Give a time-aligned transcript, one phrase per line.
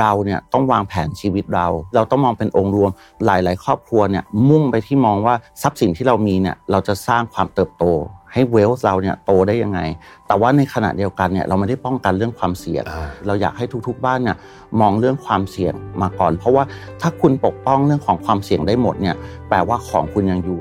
[0.00, 2.90] เราเนี่ยต้องวางแผนชีวิตเรา เราต้องมองเป็นองค์รวม
[3.26, 7.84] หลาย ๆ ครอบครัวเนี่ยมุ่งไปที่มองว่าทรัพย์สินที่เรามีเนี่ยเราจะสร้างความเติบโต
[8.32, 9.80] ให้เวลส์เราเนี่ยโตได้ยังไง
[10.26, 12.84] แต่ว่าในขณะเดียวกันเนี่ยเราไม่ได้ป้องกันเรื่องความเสี่ยง
[13.26, 14.36] เราอยากให้ทุกๆบ้านเนี่ย
[14.80, 16.64] มองเรื่องความเสี่ยงมาก่อน เพราะว่า
[17.00, 19.16] ถ้าคุณปกป้องเรื่องของความเสี่ยงได้หมดเนี่ย
[19.48, 20.60] แปลว่าของคุณยังอยู่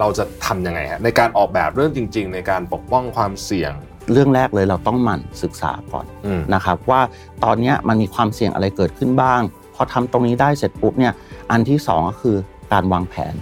[0.00, 3.72] เราจะทำยังไงฮะในการออกแบบเรื่องจริง ๆ ในการปกป้องความเสี่ยง
[4.12, 7.00] เรื่องแรกเลยเราต้องหมั่นศึกษาก่อนอืมนะครับว่า
[7.44, 9.40] ตอนเนี้ยมันมีความเสี่ยงอะไรเกิดขึ้นบ้าง
[9.74, 11.12] พอทำตรงนี้ได้เสร็จปุ๊บเนี่ย
[11.50, 12.36] อันที่สองก็คือ
[12.72, 13.34] การวางแผน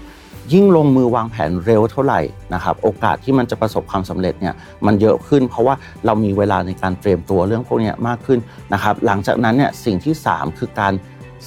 [0.52, 2.20] ยิ่งลงมือวางแผนเร็วเท่าไหร่
[2.54, 4.54] นะครับโอกาสที่มันจะประสบความสำเร็จเนี่ย
[4.86, 5.74] มันเยอะขึ้น เพราะว่า
[6.06, 8.38] เรามีเวลาในการเตรียมตัวเรื่องพวกเนี้ยมากขึ้น
[8.72, 10.92] นะครับหลังจากนั้นเนี่ยสิ่งที่สามคือการ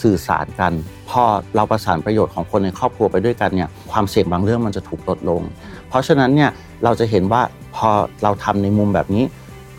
[0.01, 0.71] สื่อสารกัน
[1.09, 1.23] พอ
[1.55, 5.41] เราประสานประโยชน์ของคนในครอบครัวไปด้วยกันเนี่ยความเสี่ยงบางเรื่องมันจะถูกลดลง
[5.89, 6.49] เพราะฉะนั้นเนี่ย
[6.83, 7.41] เราจะเห็นว่า
[7.75, 7.89] พอ
[8.23, 9.23] เราทำในมุมแบบนี้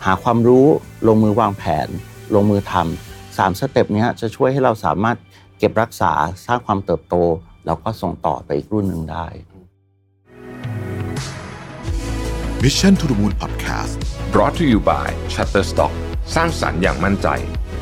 [0.05, 0.65] หาความรู้
[1.07, 1.87] ลงมือวางแผน
[2.35, 5.17] ลงมือทำสามสเต็ปนี้จะช่วยให้เราสามารถ
[5.57, 6.11] เก็บรักษา
[6.45, 7.15] สร้างความเติบโต
[7.65, 9.27] แล้วก็ส่งต่อไปอีกรุ่นหนึ่งได้
[12.63, 13.93] Mission to the Moon Podcast
[14.33, 15.93] brought to you by Shutterstock
[16.35, 17.27] สร้างสรรค์อย่างมั่นใจ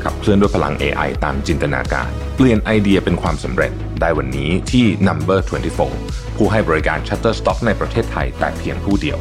[0.02, 5.40] ขับเคลื่อนด้วยพลัง AI ตามจินตนาการ เปลี่ยนไอเดียเป็นความสำเร็จได้วันนี้ที่ Number
[5.88, 9.18] 24 ผู้ให้บริการ Shutterstock ในประเทศไทยแต่เพียงผู้เดียว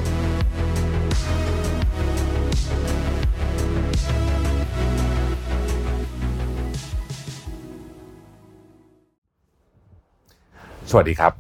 [10.98, 11.34] วัสดีครับ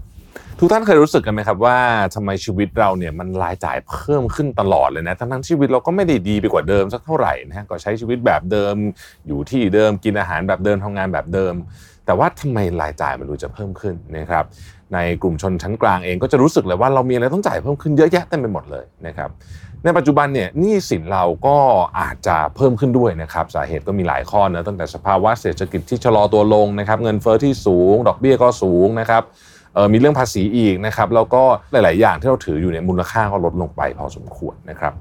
[0.59, 1.77] ทุกท่านเคยรู้สึกกันไหมครับว่า
[2.15, 8.75] ทำไมชีวิตเราเนี่ยมันรายจ่ายเพิ่มขึ้นตลอดเลยนะทั้งทั้งๆชีวิตเราก็ไม่ได้ดีไปกว่าเดิมสักเท่าไหร่นะฮะก็ใช้ชีวิตแบบเดิม
[9.27, 11.53] อยู่ที่เดิมกินอาหารแบบเดิมทำงานแบบเดิม
[12.05, 14.45] แต่ว่าทำไมรายจ่ายมันดูจะเพิ่มขึ้นนะครับ
[14.93, 19.29] ในกลุ่มชนชั้นกลางเองก็จะรู้สึกเลยว่าเรามีอะไรต้องจ่ายเพิ่มขึ้นเยอะแยะเต็มไปหมดเลยนะครับ
[19.83, 21.57] ในปัจจุบันเนี่ยหนี้สินเราก็
[21.99, 29.23] อาจจะเพิ่มขึ้นด้วยนะครับสาเหตุก็มีหลายข้อนะตั้งแต่สภาวะเศรษฐกิจที่ชะลอตัวลงนะครับเงินเฟ้อที่สูง ดอกเบี้ยก็สูงนะครับ
[29.93, 34.93] มีเรื่องภาษีอีกนะครับแล้วก็หลาย ๆ อย่างที่เราถืออยู่เนี่ยมูลค่าก็ลดลงไปพอสมควรนะครับ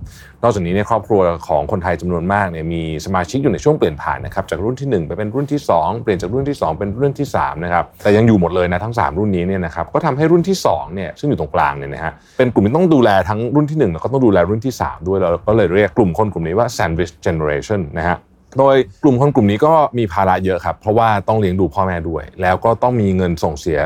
[0.43, 17.81] นอกจากนี้ในครอบครัวของคนไทยจำนวนมากเนี่ยมีสมาชิกอยู่ในช่วงเปลี่ยนผ่านนะครับจากรุ่นที่ 1 ไปเป็นรุ่นที่ 2 เปลี่ยนจากรุ่นที่ 2 เป็นรุ่นที่3นะครับแต่ยังอยู่หมดเลยนะทั้ง 3 รุ่นนี้เนี่ยนะครับก็ทำให้รุ่นที่2เนี่ยซึ่งอยู่ตรงกลางเนี่ยนะฮะเป็นกลุ่มที่ต้องดูแลทั้งรุ่นที่ 1 แล้วก็ต้องดูแลรุ่นที่ 3 ด้วยเราก็เลยเรียกกลุ่มคนกลุ่มนี้ว่า sandwich generation
[17.99, 18.17] นะฮะ
[18.59, 23.81] โดยกลุ่มคนกลุ่มนี้ก็มีภาระเยอะครับ เพราะว่าต้องเลี้ยงดูพ่อแม่ด้วย แล้วก็ต้องมีเงินส่งเสีย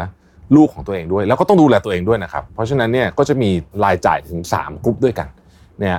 [0.57, 3.51] ลูกของตัวเองด้วย แล้วก็ต้องดูแลตัวเองด้วยนะครับ เพราะฉะนั้นเนี่ยก็จะมี
[3.85, 5.29] รายจ่ายถึง 3 กลุ่มด้วยกัน
[5.81, 5.99] เนี่ย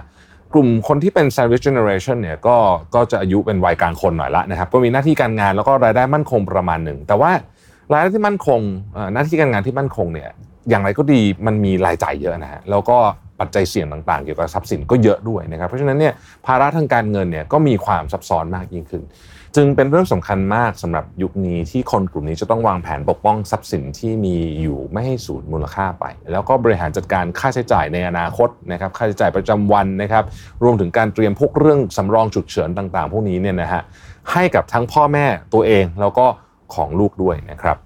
[0.54, 2.58] กลุ่มคนที่เป็น sandwich generation เนี่ยก็
[2.96, 7.32] ก็จะอายุเป็นวัยกลางคนหน่อยละนะครับก็มีหน้าที่การงานแล้วก็รายได้มั่นคงประมาณหนึ่ง แต่ว่า
[7.92, 8.60] รายได้ที่มั่นคง
[9.14, 10.30] หน้าที่การงานที่มั่นคงเนี่ย
[10.70, 12.98] อย่างไรก็ดีมันมีรายจ่ายเยอะนะฮะแล้วก็
[13.40, 16.14] ปัจจัยเสี่ยงต่างๆ เกี่ยวกับทรัพย์สินก็เยอะด้วยนะครับเพราะฉะนั้นเนี่ย
[16.46, 19.04] ภาระทางการเงินเนี่ยก็มีความซับซ้อนมากยิ่งขึ้น
[19.56, 30.24] จึงเป็นเรื่องสำคัญมากสำหรับยุคนี้ที่คนกลุ่มนี้จะต้องวางแผนปกป้องทรัพย์สินที่มีอยู่ไม่ให้สูญมูลค่าไป แล้วก็บริหารจัดการค่าใช้จ่ายในอนาคตนะครับค่าใช้จ่ายประจำวันนะครับ
[30.64, 33.82] รวมถึงการเตรียมพวกเรื่องสำรองฉุกเฉินต่างๆ พวกนี้เนี่ยนะฮะ
[34.32, 36.26] ให้กับทั้งพ่อแม่ตัวเองแล้วก็
[36.76, 37.78] ของลูกด้วยนะครับ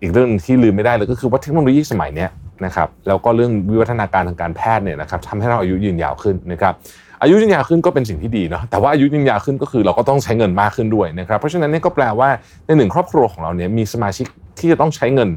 [0.00, 2.26] อีกเรื่องที่ลืมไม่ได้เลยก็คือว่าเทคโนโลยีสมัยนี้
[2.64, 6.74] นะครับแล้วก็เรื่องวิวัฒนาการทางการแพทย์เนี่ยนะครับทำให้เราอายุยืนยาวขึ้นนะครับ
[7.22, 12.28] อายุยืนยาวขึ้นก็เป็นสิ่งที่ดีเนาะแต่ว่าอายุยืนยาวขึ้นก็คือเราก็ต้องใช้เงินมากขึ้นด้วยนะครับเพราะฉะนั้นเนี่ยก็แปลว่า
[12.66, 14.26] ในหนึ่งครอบครัวของเราเนี่ยมีสมาชิก
[14.58, 15.30] ที่จะต้องใช้เงิน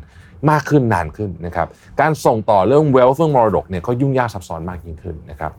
[0.52, 1.68] มากขึ้นนานขึ้นนะครับ
[2.02, 5.52] การส่งต่อเรื่อง wealth เรื่องมรดกเนี่ยก็ยุ่งยากซับซ้อนมากยิ่งขึ้นนะครับ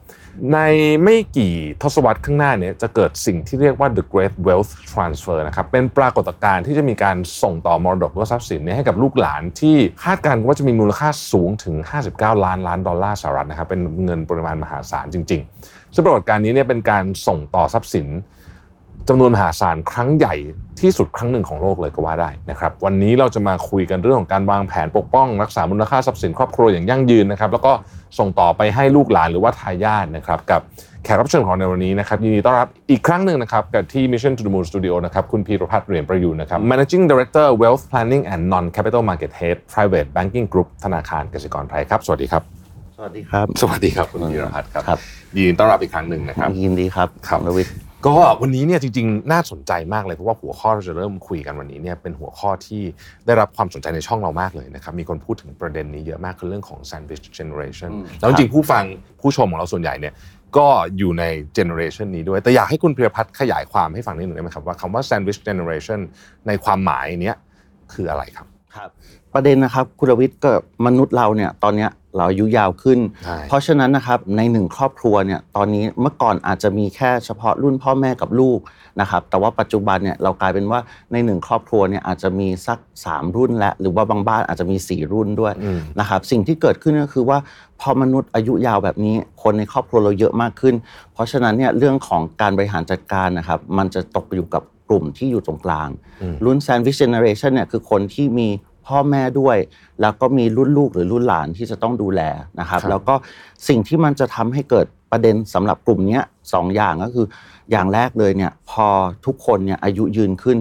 [0.53, 0.59] ใน
[1.03, 11.75] ไม่กี่ทศวรรษข้างหน้าเนี่ยจะเกิดสิ่งที่เรียกว่า the great wealth transfer นะครับเป็นปรากฏการณ์ที่จะมีการส่งต่อมรดกหรือทรัพย์สินเนี่ยให้กับลูกหลานที่คาดการณ์ว่าจะมีมูลค่าสูงถึง
[12.11, 18.09] 59 ล้านล้านดอลลาร์สหรัฐนะครับเป็นเงินปริมาณมหาศาลจริง ๆ ซึ่งปรากฏการณ์นี้เนี่ยเป็นการส่งต่อทรัพย์สิน
[19.09, 20.35] จำนวนมหาศาลครั้งใหญ่
[20.81, 27.73] ที่สุดครั้งหนึ่งของโลกเลยก็ว่าได้นะครับวันนี้เราจะมาคุยกันเรื่องของการวางแผนปกป้อง รักษามูลค่าทรัพย์สินครอบครัวอย่างยั่งยืนนะครับแล้วก็
[28.19, 30.61] ส่งต่อไปให้ลูกหลานหรือว่าทายาทนะครับกับ
[31.05, 40.09] แขกรับเชิญของในวันนี้นะครับยินดีต้อนรับอีกครั้งหนึ่งนะครับกับที่ Mission to the Moon Studio นะครับคุณพีรพัฒน์เหรียญประยูนนะครับ Managing Director Wealth Planning and Non-Capital Market Head Private
[40.17, 42.60] Banking Group ธนาคารกสิกรไทยครับสวัสดีครับ
[43.05, 45.01] วัสดีครับ สวัสดีครับคุณพีรพัฒน์ครับครับ
[45.37, 47.75] ยินดีต้อนรับอีกครั้งหนึ่งนะครับยินดีครับครับณวิทย์
[48.07, 52.83] ก็วันนี้เนี่ยจริงๆ น่าสนใจมากเลยเพราะว่าหัวข้อเราจะเริ่มคุยกันวันนี้เนี่ยเป็นหัวข้อที่
[53.27, 58.85] ได้รับความสนใจในช่องเรามากเลยนะครับมีคนพูดถึงประเด็นนี้เยอะมากคือเรื่องของ sandwich generation อืมแล้วจริงๆผู้ฟัง
[59.21, 60.15] ผู้ชมของเราส่วนใหญ่เนี่ย
[60.57, 60.67] ก็
[60.99, 61.25] อยู่ใน
[61.57, 66.01] generation นี้ด้วย แต่อยากให้คุณเพียรพัฒน์ขยายความให้ฟังนิดหนึ่งได้ไหมครับว่าคำว่า sandwich generation
[66.47, 67.37] ในความหมายเนี้ย
[67.93, 68.91] คืออะไรครับครับ
[69.35, 78.59] ประเด็นนะครับคุณรวิทย์กับมนุษย์เราเนี่ยตอนเนี้ยเราอายุยาวขึ้น ใช่ เพราะฉะนั้นนะครับในหนึ่งครอบครัวเนี่ยตอนนี้เมื่อก่อนอาจจะมีแค่เฉพาะรุ่นพ่อแม่กับลูก
[79.01, 80.81] นะครับแต่ว่าปัจจุบันเนี่ยเรากลายเป็นว่า
[81.13, 87.39] ในหนึ่งครอบครัวเนี่ยอาจจะมีสัก 3 รุ่นและ หรือว่าบางบ้านอาจจะมี 4 รุ่นด้วยอืม นะครับสิ่งที่เกิดขึ้นก็คือว่า
[87.81, 90.75] พอมนุษย์อายุยาวแบบนี้ คนในครอบครัวเราเยอะมากขึ้น
[91.15, 95.89] เพราะฉะนั้นเนี่ยเรื่องของการบริหารจัดการนะครับมันจะตกอยู่กับกลุ่มที่อยู่ตรงกลาง
[96.23, 98.49] อืมรุ่น Sandwich Generation เนี่ยคือคนที่มี
[98.91, 99.57] พ่อแม่ด้วย
[100.01, 102.21] แล้วก็มีรุ่นลูกหรือรุ่นหลานที่จะต้องดูแล
[102.61, 103.15] นะครับครับแล้วก็
[103.69, 106.23] สิ่งที่มันจะทำให้เกิดประเด็นสำหรับกลุ่มเนี้ย
[106.53, 107.27] สองอย่างก็คือ
[107.71, 108.87] อย่างแรกเลยเนี่ยพอ
[109.27, 110.59] ทุกคนเนี่ยอายุยืนขึ้น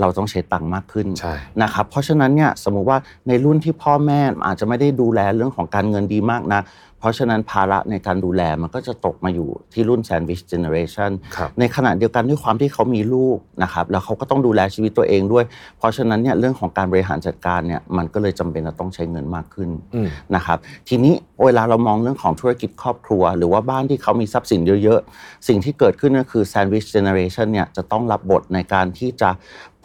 [0.00, 2.98] เราต้องใช้ตังค์มากขึ้นใช่นะครับเพราะฉะนั้นเนี่ยสมมุติว่า
[3.28, 6.60] ในรุ่นที่พ่อแม่อาจจะไม่ได้ดูแลเรื่องของการเงินดีมากนะ
[7.02, 15.44] เพราะฉะนั้นภาระในการดูแลมันก็จะตกมาอยู่ที่รุ่น Sandwich Generation ครับในขณะเดียวกันด้วยความที่เขามีลูกนะครับแล้วเขาก็ต้องดูแลชีวิตตัวเองด้วย
[15.78, 20.58] เพราะฉะนั้นเนี่ยเรื่องของการบริหารจัดการเนี่ยมันก็เลยจำเป็นจะต้องใช้เงินมากขึ้นอืมนะครับ
[20.88, 21.14] ทีนี้
[21.44, 29.30] เวลาเรามองเรื่องของธุรกิจครอบครัว หรือว่าบ้านที่เขามีทรัพย์สินเยอะๆ สิ่งที่เกิดขึ้นก็คือ Sandwich Generation เนี่ยจะต้องรับบทในการที่จะ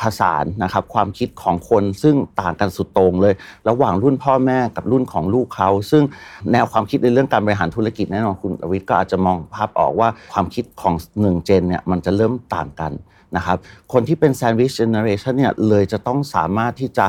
[0.01, 3.33] ผสานนะครับความคิดของคนซึ่งต่างกันสุดโต่งเลย
[3.69, 6.03] ระหว่างรุ่นพ่อแม่กับรุ่นของลูกเขา ซึ่ง
[6.51, 12.91] แนวความคิดในเรื่องการบริหารธุรกิจแน่นอนคุณอวิทย์ก็อาจจะมองภาพออกว่าความคิดของหนึ่งเจนเนี่ยมันจะเริ่มต่างกัน
[13.35, 13.57] นะครับ
[13.93, 17.05] คนที่เป็น Sandwich Generation เนี่ยเลยจะต้องสามารถที่จะ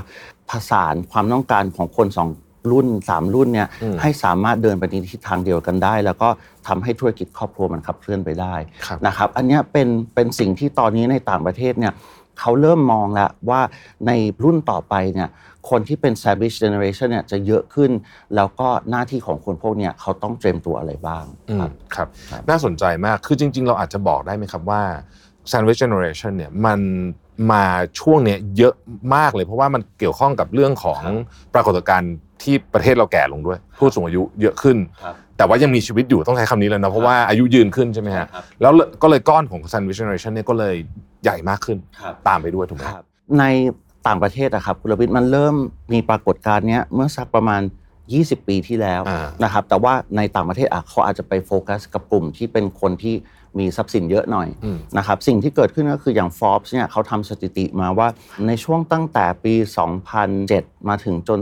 [0.51, 2.29] ผสานความต้องการของคนสอง
[2.71, 6.29] รุ่นสามรุ่นเนี่ยอืมให้สามารถเดินไปในทิศทางเดียวกันได้ แล้วก็
[6.67, 8.55] ทำให้ธุรกิจครอบครัวมันขับเคลื่อนไปได้
[8.87, 11.93] ครับนะครับอันเนี้ยเป็นเป็นสิ่งที่ตอนนี้ในต่างประเทศเนี่ย
[12.41, 13.61] เขาเริ่มมองแล้วว่า
[14.07, 14.13] ใน
[14.45, 15.29] รุ่นต่อไปเนี่ย
[15.71, 17.91] คนที่เป็น Sandwich Generation เนี่ยจะเยอะขึ้น
[18.37, 24.83] แล้วก็หน้าที่ของคนพวกเนี้ยเขาต้องเตรียมตัวอะไรบ้างอืมครับครับครับน่าสนใจมากคือจริง ๆ เราอาจจะบอกได้ไหมครับว่า
[25.51, 26.81] Sandwich Generation เนี่ยมัน
[27.53, 27.65] มา
[28.01, 28.75] ช่วงเนี้ยเยอะ
[29.15, 31.03] มากเลย เพราะว่ามันเกี่ยวข้องกับเรื่องของ
[31.55, 32.13] ปรากฏการณ์
[32.43, 40.75] ที่ประเทศเราแก่ลงด้วย ผู้สูงอายุเยอะขึ้นครับ แต่ว่ายังมีชีวิตอยู่ต้องใช้คำนี้แล้วนะเพราะว่าอายุยืนขึ้นใช่ไหมฮะครับ แล้วก็เลยก้อนของ Sandwich Generation เนี่ยก็เลย
[41.23, 43.05] ใหญ่มากขึ้นครับ ตามไปด้วยถูกไหมครับ
[43.39, 43.45] ใน
[44.07, 45.55] ต่างประเทศอะครับคุณรวิทย์มันเริ่ม
[45.93, 47.63] มีปรากฏการณ์เนี้ยเมื่อสักประมาณ
[48.05, 53.15] 20 ปีที่แล้วอ่านะครับแต่ว่าในต่างประเทศอะเขาอาจจะไปโฟกัสกับกลุ่มที่เป็นคนที่
[53.59, 58.09] มีทรัพย์สินเยอะหน่อยอืมนะครับสิ่งที่เกิดขึ้นก็คืออย่าง Forbes เนี่ยเขาทำสถิติมาว่า
[58.47, 59.55] ในช่วงตั้งแต่ปี
[60.21, 61.41] 2007 มาถึงจน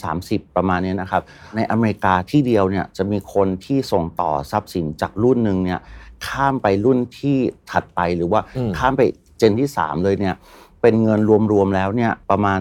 [0.00, 1.22] 2030 ประมาณเนี้ยนะครับ
[1.56, 5.80] ในอเมริกาที่เดียวเนี่ยจะมีคนที่ส่งต่อทรัพย์สินจากรุ่นหนึ่งเนี่ย
[6.26, 7.36] ข้ามไปรุ่นที่
[7.70, 9.02] ถัดไปหรือว่าอืมข้ามไป
[9.38, 10.34] เจนที่ 3 เลยเนี่ย
[10.82, 11.20] เป็นเงิน
[11.52, 12.60] รวมๆแล้วเนี่ยประมาณ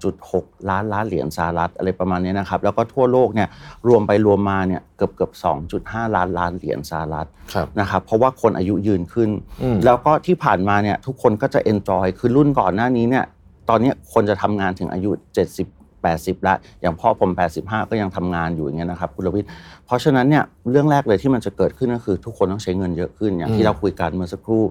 [0.00, 3.48] 1.6 ล้านล้านเหรียญสหรัฐอะไรประมาณเนี้ยนะครับแล้วก็ทั่วโลกเนี่ย
[3.88, 5.32] รวมไปรวมมาเนี่ยเกือบเกือบ
[5.74, 9.30] 2.5 ล้านล้านเหรียญสหรัฐครับนะครับเพราะว่าคนอายุยืนขึ้น
[9.62, 13.24] อืมแล้วก็ที่ผ่านมาเนี่ยทุกคนก็จะเอนจอยคือรุ่นก่อนหน้านี้เนี่ย
[13.68, 17.30] ตอนเนี้ยคนจะทำงานถึงอายุ 70 80แล้วอย่างพ่อผม
[17.60, 19.48] 85 ก็ยังทำงานอยู่อย่างเงี้ยนะครับคุณรวิทย์
[19.86, 24.64] เพราะฉะนั้นเนี่ยเรื่องแรกเลยที่มันจะเกิดขึ้นก็คือ ทุกคนต้องใช้เงินเยอะขึ้นอย่างอืที่มเราคุยกันเมื่อสักครู่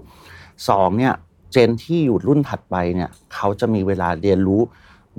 [0.69, 4.61] สองเนี่ยเจนที่อยู่รุ่นถัดไปเนี่ยเขาจะมีเวลาเรียนรู้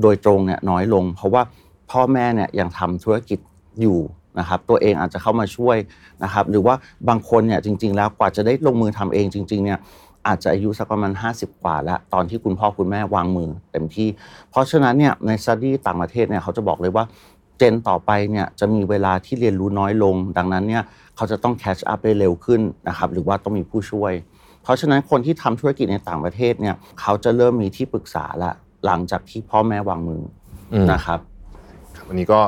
[0.03, 1.43] โดยตรงเนี่ยน้อยลง เพราะว่า
[1.91, 3.39] พ่อแม่เนี่ยยังทำธุรกิจ
[3.81, 3.99] อยู่
[4.39, 5.77] นะครับตัวเองอาจจะเข้ามาช่วย
[6.25, 6.75] นะครับหรือว่า
[7.09, 9.79] บางคนเนี่ยจริง ๆ แล้วกว่าจะได้ลงมือทำเองจริง ๆเนี่ย
[10.27, 14.09] อาจจะอายุสักประมาณ 50 กว่าแล้ว ตอนที่คุณพ่อคุณแม่วางมือเต็มที่
[14.51, 17.05] เพราะฉะนั้นเนี่ยในสต u d ีต่างประเทศเนี่ยเขาจะบอกเลยว่า
[17.59, 20.83] เจนต่อไปเนี่ยจะมีเวลาที่เรียนรู้น้อยลง ดังนั้นเนี่ย
[21.17, 24.13] เขาจะต้องแคชอัพได้เร็วขึ้นนะครับหรือว่าต้องมีผู้ช่วย
[24.67, 28.53] เพราะฉะนั้นคนที่ทำธุรกิจในต่างประเทศเนี่ยเขาจะเริ่มมีที่ปรึกษาละ
[28.87, 30.23] หลังจากที่พ่อแม่วางมือ
[30.73, 31.19] อืมนะครับ
[31.97, 32.41] ครับอันนี้ก็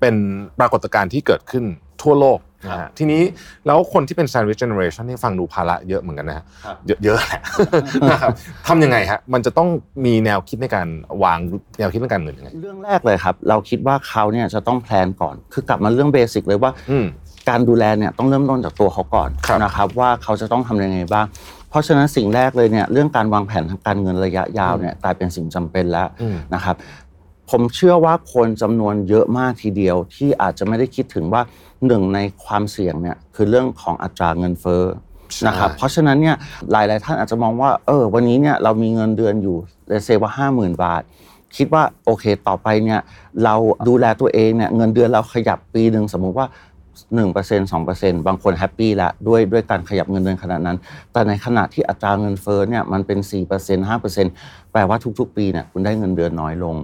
[0.00, 0.14] เป็น
[0.58, 1.64] ปรากฏการณ์ที่เกิดขึ้น
[2.02, 3.22] ทั่วโลกนะฮะทีนี้
[3.66, 7.40] แล้วคนที่เป็น sandwich generation นี่ฟังดูภาระเยอะเหมือนกันนะฮะครับเยอะเยอะแหละ
[8.10, 8.30] นะครับ
[8.68, 9.68] ทำยังไงฮะมันจะต้อง
[10.04, 10.88] มีแนวคิดในการ
[11.24, 11.38] วาง
[11.78, 17.06] แนวคิดในการเงินยังไงเรื่องแรกเลยครับ เราคิดว่าเขาเนี่ยจะต้องแพลนก่อน คือกลับมาเรื่องเบสิกเลยว่าอืม
[17.50, 21.26] การดูแลเนี่ยต้องเริ่มต้นจากตัวเขาก่อนครับนะครับว่าเขาจะต้องทำยังไงบ้าง
[21.72, 26.76] เพราะฉะนั้นสิ่งแรกเลยเนี่ยเรื่องการวางแผนทางการเงินระยะยาวเนี่ยกลายเป็นสิ่งจำเป็นแล้วอืมนะครับ
[27.50, 31.42] ผมเชื่อว่าคนจำนวนเยอะมากทีเดียวที่อาจจะไม่ได้คิดถึงว่า
[31.86, 34.84] หนึ่งในความเสี่ยงเนี่ยคือเรื่องของอัตราเงินเฟ้อ
[35.34, 36.36] ใช่นะครับเพราะฉะนั้นเนี่ย
[36.70, 39.56] หลาย ๆ ท่านอาจจะมองว่าเออวันนี้เนี่ยเรามีเงินเดือนอยู่
[39.88, 41.02] เลเซว่าห้าหมื่นบาท
[41.56, 43.00] คิดว่าโอเคต่อไปเนี่ย
[43.44, 43.54] เรา
[43.88, 46.46] ดูแลตัวเองเนี่ยเงินเดือนเราขยับปีหนึ่งสมมุติว่า
[47.00, 47.32] 1%
[47.72, 50.78] 2%บางคนแฮปปี้ละด้วยด้วยการขยับเงินเดือนขนาดนั้น
[51.12, 53.18] แต่ในขณะที่อัตราเงินเฟ้อเนี่ยมันเป็น
[53.56, 56.76] 4% 5%แปลว่าทุกๆ ปีเนี่ยคุณได้เงินเดือนน้อยลง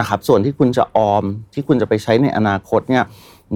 [0.00, 3.04] นะครับ ส่วนที่คุณจะออมที่คุณจะไปใช้ในอนาคตเนี่ย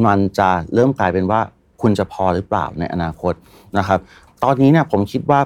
[0.06, 1.40] มันจะเริ่มกลายเป็นว่า
[1.82, 3.34] คุณจะพอหรือเปล่าในอนาคต
[3.78, 3.98] นะครับ
[4.42, 5.40] ตอนนี้เนี่ยผมคิดว่า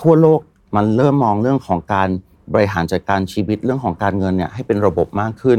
[0.00, 0.40] ทั่วโลก
[0.76, 2.08] มันเริ่มมองเรื่องของการ
[2.54, 5.58] บริหารจัดการชีวิตเรื่องของการเงินเนี่ยให้เป็นระบบมากขึ้น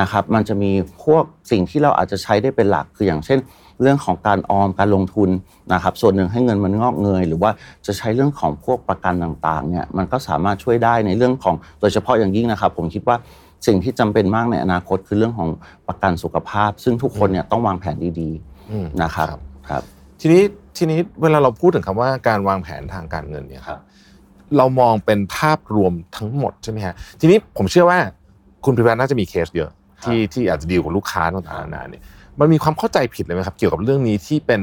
[0.00, 0.72] นะครับ มันจะมี
[1.04, 3.38] พวกสิ่งที่เราอาจจะใช้ได้เป็นหลักคืออย่างเช่น
[3.82, 5.30] เรื่องของการออมการลงทุน
[5.72, 7.50] นะครับส่วนหนึ่งให้เงินมันงอกเงย หรือว่า
[7.86, 13.16] จะใช้เรื่องของพวกประกันต่างๆเนี่ยมันก็สามารถช่วยได้ในเรื่องของโดยเฉพาะอย่างยิ่งนะครับ ผมคิดว่า
[13.66, 15.48] สิ่งที่จำเป็นมากในอนาคตคือเรื่องของ
[15.88, 18.30] ประกันสุขภาพ ซึ่งทุกคนเนี่ยต้องวางแผนดี
[18.70, 19.28] อืมๆนะครับ
[19.68, 19.82] ครับ
[20.20, 20.42] ทีนี้
[20.76, 23.80] ทีนี้เวลาเราพูดถึงคำว่าการวางแผนทางการเงินเนี่ยครับ
[24.56, 27.98] เรามองเป็นภาพรวมทั้งหมดใช่ไหมฮะทีนี้ผมเชื่อว่า
[28.64, 29.70] คุณพิพัฒน์น่าจะมีเคสเยอะ
[30.04, 32.02] ที่ที่อาจจะดีลกับลูกค้าต่างๆนานาเนี่ย
[32.40, 34.62] มันมีความเข้าใจผิดเลยไหมครับ เกี่ยวกับเรื่องนี้ที่เป็น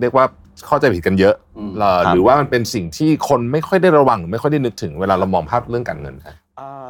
[0.00, 0.24] เรียกว่า
[0.66, 6.86] เข้าใจผิดกันเยอะอืมเอ่อครับหรือว่ามันเป็นสิ่งที่คนไม่ค่อยได้ระวังหรือไม่ค่อยได้นึกถึงเวลาเรามองภาพเรื่องการเงินครับอ่า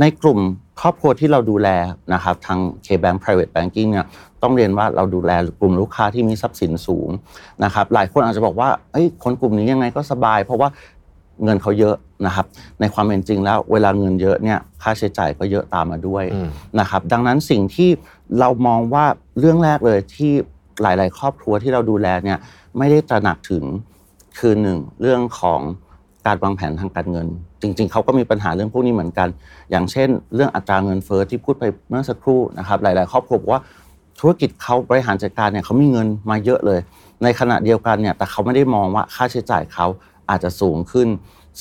[0.00, 0.38] ในกลุ่ม
[0.80, 1.68] ครอบครัวที่เราดูแล
[2.14, 4.06] นะครับทาง K-Bank Private Banking เนี่ย
[4.42, 5.30] ต้องเรียนว่าเราดูแล
[5.60, 7.08] กลุ่มลูกค้าที่มีทรัพย์สินสูง
[7.64, 10.68] นะครับหลายคนอาจจะบอกว่าเอ้ยคนกลุ่มนี้ยังไงก็สบาย เพราะว่า
[11.44, 12.46] เงินเขาเยอะนะครับ
[12.80, 16.48] ในความเป็นจริงแล้ว เวลาเงินเยอะเนี่ยค่าใช้จ่ายก็เยอะตามมาด้วยอืม
[16.80, 17.90] นะครับ ดังนั้นสิ่งที่
[18.40, 19.04] เรามองว่า
[19.38, 20.32] เรื่องแรกเลยที่
[20.82, 22.38] หลาย ๆ ครอบครัวที่เราดูแลเนี่ย
[22.78, 23.64] ไม่ได้ตระหนักถึง
[24.38, 25.60] คือหนึ่งเรื่องของ
[26.26, 27.26] การวางแผนทางการเงิน
[27.62, 29.28] จริง ๆเขาก็มีปัญหาเรื่องพวกนี้เหมือนกัน
[29.70, 33.62] อย่างเช่น เรื่องอัตราเงินเฟ้อที่พูดไปเมื่อสักครู่นะครับหลาย ๆ ครอบครัวบอกว่า
[34.20, 36.80] ธุรกิจเขาบริหารจัดการเนี่ยเขามีเงินมาเยอะเลย
[37.22, 39.86] ในขณะเดียวกันเนี่ยแต่เขาไม่ได้มองว่าค่าใช้จ่ายเขา
[40.30, 41.08] อาจจะสูงขึ้น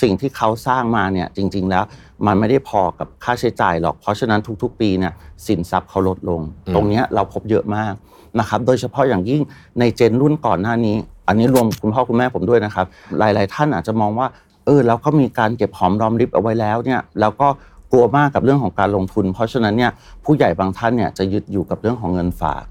[0.02, 1.84] สิ่งที่เขาสร้างมาเนี่ยจริง ๆ แล้ว
[2.26, 5.14] มันไม่ได้พอกับค่าใช้จ่ายหรอก เพราะฉะนั้นทุกๆ ปีเนี่ย
[5.48, 7.94] สินทรัพย์เขาลดลงอืมตรงเนี้ยเราพบเยอะมาก
[8.40, 9.42] นะครับ โดยเฉพาะอย่างยิ่ง
[9.80, 10.96] ในเจนรุ่นก่อนหน้านี้
[11.28, 12.86] อันนี้รวมคุณพ่อคุณแม่ผมด้วยนะครับ
[13.20, 14.28] หลาย ๆ ท่านอาจจะมองว่า
[14.66, 17.48] เออเราก็มีการเก็บหอมรอมริบเอาไว้แล้วเนี่ยแล้วก็
[17.92, 19.92] กลัวมากกับเรื่องของการลงทุน เพราะฉะนั้นเนี่ย
[20.24, 22.64] ผู้ใหญ่บางท่านเนี่ยจะยึดอยู่กับเรื่องของเงินฝาก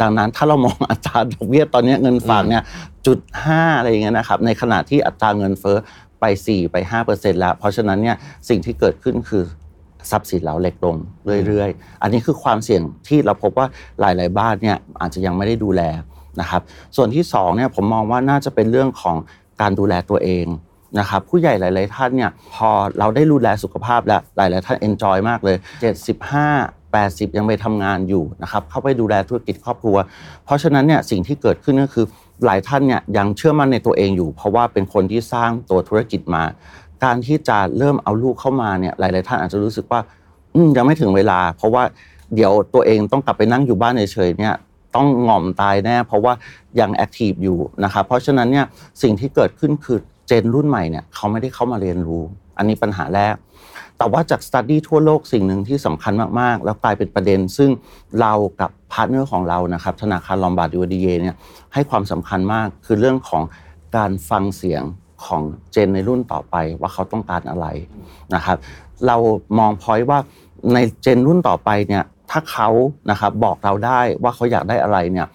[0.00, 2.62] ดังนั้นถ้าเรามองอัตราดอกเบี้ยตอนนี้เงินฝากเนี่ย
[3.06, 5.76] จุดห้าอะไรอย่างเงี้ยนะครับในขณะที่อัตราเงินเฟ้อ
[6.20, 8.16] ไป4ไป5เปอร์เซ็นต์แล้ว เพราะฉะนั้นเนี่ย
[8.48, 9.44] สิ่งที่เกิดขึ้นคือ
[10.10, 10.96] ทรัพย์สินเราเล็กลง
[11.46, 13.66] เรื่อยๆ อันนี้คือความเสี่ยงที่เราพบว่า
[14.00, 15.82] หลายๆบ้านเนี่ยอาจจะยังไม่ได้ดูแล
[16.40, 16.62] นะครับ
[16.96, 19.16] ส่วนที่สองเนี่ยผมมองว่าน่าจะเป็นเรื่องของ
[19.60, 20.46] การดูแลตัวเอง
[20.98, 25.56] นะครับผู้ใหญ่หลาย ๆ ท่านเนี่ยพอเราได้ดูแลสุขภาพแล้วหลาย ๆ ท่านเอนจอยมากเลย
[26.44, 29.96] 75 80 ยังไปทำงานอยู่นะครับเข้าไปดูแลธุรกิจครอบครัว
[30.44, 32.06] เพราะฉะนั้นเนี่ยสิ่งที่เกิดขึ้นก็คือ
[32.46, 36.42] หลายท่านเนี่ยยังเชื่อมั่นในตัวเองอยู่ เพราะว่าเป็นคนที่สร้างตัวธุรกิจมา
[37.04, 40.00] การที่จะเริ่มเอาลูกเข้ามาเนี่ยหลาย ๆ ท่านอาจจะรู้สึกว่า
[40.76, 41.82] ยังไม่ถึงเวลา เพราะว่า
[42.34, 44.54] เดี๋ยวตัวเองต้องกลับไปนั่งอยู่บ้านเฉยๆเนี่ย
[44.94, 46.32] ต้องง่อมตายแน่ เพราะว่า
[46.80, 48.66] ยัง active อยู่นะครับเพราะฉะนั้นเนี่ย
[49.02, 52.22] สิ่งที่เกิดขึ้นคือ gen รุ่นใหม่เนี่ยเขาไม่ได้เข้ามาเรียนรู้
[52.56, 53.34] อันนี้ปัญหาแรก
[54.04, 57.70] แต่ว่าจาก study ทั่วโลกสิ่งหนึ่งที่สำคัญมากๆ แล้วกลายเป็นประเด็น ซึ่ง
[58.20, 61.36] เรากับ partner ของเรานะครับธนาคาร Lombard Odier เนี่ย
[61.74, 63.42] ให้ความสำคัญมากคือเรื่องของ
[63.96, 64.82] การฟังเสียง
[65.24, 65.42] ของ
[65.72, 67.66] gen ในรุ่นต่อไปว่าเขาต้องการอะไร
[68.34, 68.56] นะครับ
[69.06, 69.16] เรา
[69.58, 70.18] มองพอยว่า
[70.74, 72.68] ในเจนรุ่นต่อไปเนี่ยถ้าเขา
[73.10, 75.26] นะครับบอกเราได้ว่าเขาอยากได้อะไรเนี่ย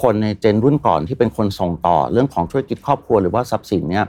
[0.00, 4.06] คนในเจนรุ่นก่อนที่เป็นคนส่งต่อเรื่องของธุรกิจครอบครัวหรือว่าทรัพย์สินเนี่ย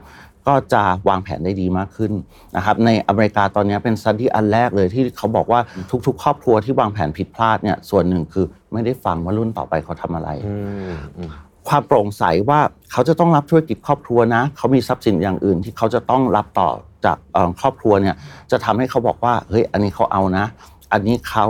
[0.50, 2.12] ก็จะวางแผนได้ดีมากขึ้น
[2.56, 5.60] นะครับในอเมริกาตอนนี้เป็นสตี้อันแรกเลยที่เขาบอกว่า
[6.06, 10.56] ทุกๆ ครอบครัวที่วางแผนผิดพลาดเนี่ยส่วนหนึ่งคือไม่ได้ฟังว่ารุ่นต่อไปเขาทำอะไรอื
[10.89, 11.29] มอืม
[11.68, 12.60] ความโปร่งใสว่า
[12.91, 16.70] เขาจะต้องรับธุรกิจครอบครัวนะ เขามีทรัพย์สินอย่างอื่นที่เขาจะต้องรับต่อ
[17.06, 18.15] จากเอ่อครอบครัวเนี่ย
[18.51, 20.46] จะทำให้เขาบอกว่าเฮ้ยอันนี้เขาเอานะ
[20.94, 21.48] อันนี้เขา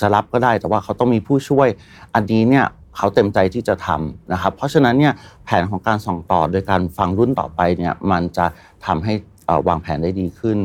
[0.00, 1.68] จะรับก็ได้แต่ว่าเขาต้องมีผู้ช่วย
[2.14, 2.66] อันนี้เนี่ย
[2.96, 5.12] เขาเต็มใจที่จะทำนะครับ เพราะฉะนั้นเนี่ย
[5.44, 8.46] แผนของการส่งต่อโดยการฟังรุ่นต่อไปเนี่ยมันจะ
[8.86, 9.12] ทำให้
[9.46, 10.58] เอ่อวางแผนได้ดีขึ้น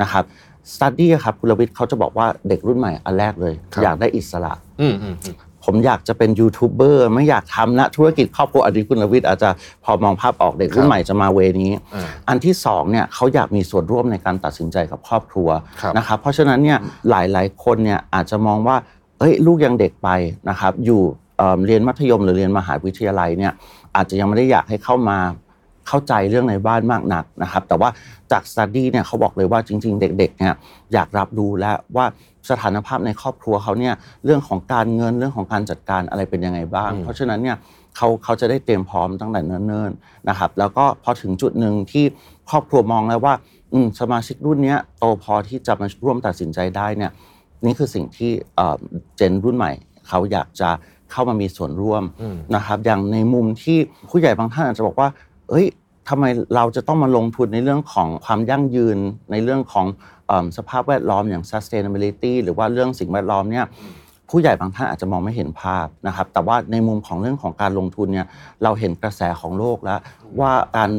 [0.00, 0.24] นะครับ
[0.72, 9.50] สตัดดี้ครับคุณรวิทย์เขาจะบอกว่าเด็กรุ่นใหม่อันแรกเลยครับอยากได้อิสระอืมอืมอืมผมอยากจะเป็นยูทูบเบอร์ไม่อยากทำนะธุรกิจครอบครัวอันนี้คุณรวิทย์อาจจะ
[9.84, 15.48] พอมองภาพออกเด็กรุ่นใหม่จะมาเวนี้อ่าอันที่สองเนี่ยเขาอยากมีส่วนร่วมในการตัดสินใจกับครอบครัว
[15.80, 16.78] ครับนะครับเพราะฉะนั้นเนี่ย
[17.10, 18.76] หลายๆ คนเนี่ยอาจจะมองว่า
[19.18, 20.08] เอ้ยลูกยังเด็กไป
[20.48, 21.02] นะครับอยู่
[21.42, 23.52] เอิ่มเรียนมัธยมหรือเรียนมหาวิทยาลัยเนี่ย
[23.96, 25.18] อาจจะยังไม่ได้อยากให้เข้ามา
[25.88, 27.88] เข้าใจเรื่องในบ้านมากนักนะครับ แต่ว่า
[28.32, 30.54] จากสต u d ดี้เนี่ยเขาบอกเลยว่าจริง ๆ เด็กๆเนี่ย
[30.92, 32.06] อยากรับรู้แล้วว่า
[32.50, 33.94] สถานภาพในครอบครัวเขาเนี่ย
[34.24, 37.56] เรื่องของการเงินเรื่องของการจัดการอะไรเป็นยังไงบ้างอืมเพราะฉะนั้นเนี่ย
[37.96, 42.04] เขาเขาจะได้เตรียมพร้อมตั้งแต่เนิ่นๆนะครับ แล้วก็พอถึงจุดหนึ่งที่
[42.50, 43.34] ครอบครัวมองแล้วว่า
[43.72, 47.10] อืมสมาชิกรุ่นเนี้ยโตพอที่จะมาร่วมตัดสินใจได้เนี่ย
[47.64, 48.76] นี่คือสิ่งที่เอ่อ
[49.16, 49.72] เจนรุ่นใหม่
[50.08, 50.70] เขาอยากจะ
[51.12, 53.78] เข้ามามีส่วนร่วมอืมนะครับ อย่างในมุมที่
[54.10, 55.08] ผู้ใหญ่บางท่านอาจจะบอกว่า
[55.50, 55.66] เอ้ย
[56.08, 56.24] ทำไม
[56.56, 58.98] เราจะต้องมาลงทุนในเรื่องของความยั่งยืน
[59.30, 59.86] ในเรื่องของ
[60.26, 63.66] เอมสภาพแวดล้อมอย่าง sustainability หรือว่าเรื่องสิ่งแวดล้อมเนี่ย
[64.30, 68.26] ผู้ใหญ่บางท่านอาจจะมองไม่เห็นภาพนะครับ แต่ว่าในมุมของเรื่องของการลงทุนเนี่ย
[68.62, 70.00] เราเห็นกระแสของโลกแล้ว
[70.40, 70.90] ว่าการ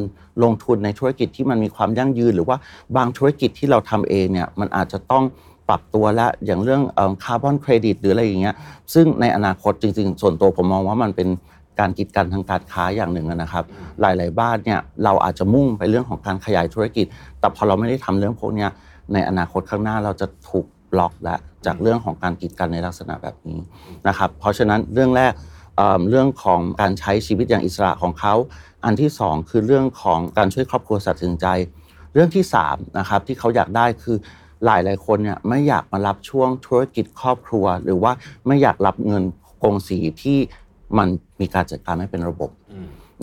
[0.44, 2.56] ลงทุนในธุรกิจที่มันมีความยั่งยืน หรือว่า
[2.96, 5.24] บางธุรกิจที่เราทำเองเนี่ยมันอาจจะต้อง
[5.68, 6.82] ปรับตัวและอย่างเรื่อง
[7.24, 8.54] คาร์บอนเครดิตหรืออะไรอย่างเงี้ย
[8.94, 11.28] ซึ่งในอนาคตจริงๆ ส่วนตัวผมมองว่ามันเป็น
[11.80, 13.64] การกีดกันทางการค้าอย่างหนึ่งนะครับ
[14.00, 17.06] หลาย ๆ บ้านเนี่ยเราอาจจะมุ่งไปเรื่องของการขยายธุรกิจ
[17.40, 18.66] แต่พอเราไม่ได้ทำเรื่องพวกนี้
[19.12, 23.58] ในอนาคตข้างหน้าเราจะถูกบล็อกแล้วจากเรื่องของการกีดกันในลักษณะแบบนี้
[24.08, 25.32] นะครับ เพราะฉะนั้นเรื่องแรก
[26.10, 28.34] เรื่องของการใช้ชีวิตอย่างอิสระของเขา
[28.84, 31.46] อันที่สองคือเรื่องของการช่วยครอบครัวตัดสินใจ
[32.14, 34.16] เรื่องที่สามนะครับที่เขาอยากได้คือ
[34.64, 38.12] หลายหลายๆคนเนี่ยไม่อยากมารับช่วงธุรกิจครอบครัว หรือว่า
[38.46, 39.22] ไม่อยากรับเงิน
[39.62, 40.38] กงสีที่
[40.98, 41.08] มัน
[41.40, 42.50] มีการจัดการไม่เป็นระบบ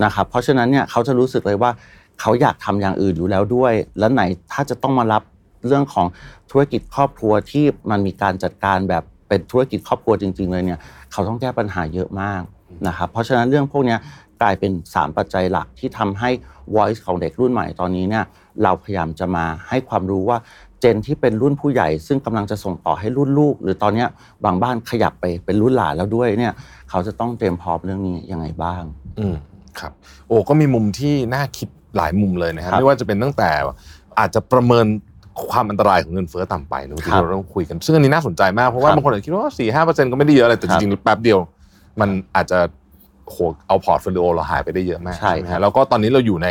[0.03, 1.71] นะครับเพราะฉะนั้นเนี่ยเขาจะรู้สึกเลยว่า
[2.19, 5.24] เขาอยากทำอย่างอื่นอยู่แล้วด้วย แล้วไหนถ้าจะต้องมารับ
[5.67, 6.07] เรื่องของ
[6.51, 10.79] ธุรกิจครอบครัวที่มันมีการจัดการแบบเป็นธุรกิจครอบครัวจริง ๆ เลยเนี่ย
[11.12, 12.41] เขาต้องแก้ปัญหาเยอะมาก
[12.88, 14.00] นะครับเพราะฉะนั้นเรื่องพวกเนี้ย
[14.41, 16.29] กลายเป็น 3 ปัจจัยหลักที่ทำให้
[16.75, 18.25] voice ของเด็กรุ่นใหม่ตอนนี้เนี่ย
[18.63, 20.38] เราพยายามจะมาให้ความรู้ว่า
[20.81, 24.07] เจนที่เป็นรุ่นผู้ใหญ่ ซึ่งกำลังจะส่งต่อให้รุ่นลูก หรือตอนเนี้ย
[24.45, 26.53] บางบ้านขยับไปเป็นรุ่นหลานแล้วด้วยเนี่ย
[26.89, 28.83] เขาจะต้องเตรียมพร้อมเรื่องนี้ยังไงบ้าง
[29.19, 29.35] อืม
[29.79, 29.91] ครับ
[30.27, 33.50] โอ้ก็มีมุมที่น่าคิดหลายมุมเลยนะครับครับไม่ว่าจะเป็นตั้งแต่
[34.19, 34.85] อาจจะประเมิน
[35.50, 41.39] ความอันตรายของเงินเฟ้อต่ำไปนะที่ครับเราต้องคุยกัน ซึ่งอันนี้น่าสนใจมาก เพราะว่าครับบางคนอาจจะคิดว่าสี่ห้าเปอร์เซ็นต์ก็ไม่ได้เยอะอะไรแต่ครับจริงๆแป๊บเดียว
[42.00, 42.59] มันอาจจะ
[43.29, 46.47] โหเอา portfolio เราหายไปได้เยอะมากใช่ไหมครัฮะบแล้วก็ตอนนี้เราอยู่ใน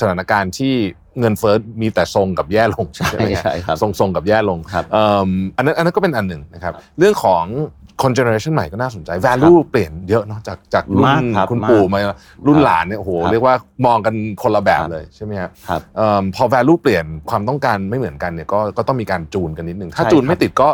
[0.00, 0.74] สถานการณ์ที่
[1.20, 7.44] เงินเฟ้อมีแต่ทรงกับแย่ลงใช่ไหมฮะใช่ครับทรงๆกับแย่ลงครับเอิ่มอันนั้นอันนั้นก็เป็นอันหนึ่งนะครับ เรื่องของ
[8.02, 12.00] คนเจเนอเรชันใหม่ก็น่าสนใจ value เปลี่ยนเยอะเนาะจากจากรุ่นมากครับคุณมากปู่มา
[12.46, 13.54] รุ่นครับหลานเนี่ยโอ้โหครับเรียกว่า
[13.86, 20.68] มองกันคนละแบบครับเลยใช่ไหมครับครับเอิ่มพอ value เปลี่ยนความต้องการไม่เหมือนกันเนี่ยก็ก็ต้องมีการจูนกันนิดนึงถ้าใช่จูนครับไม่ติดก็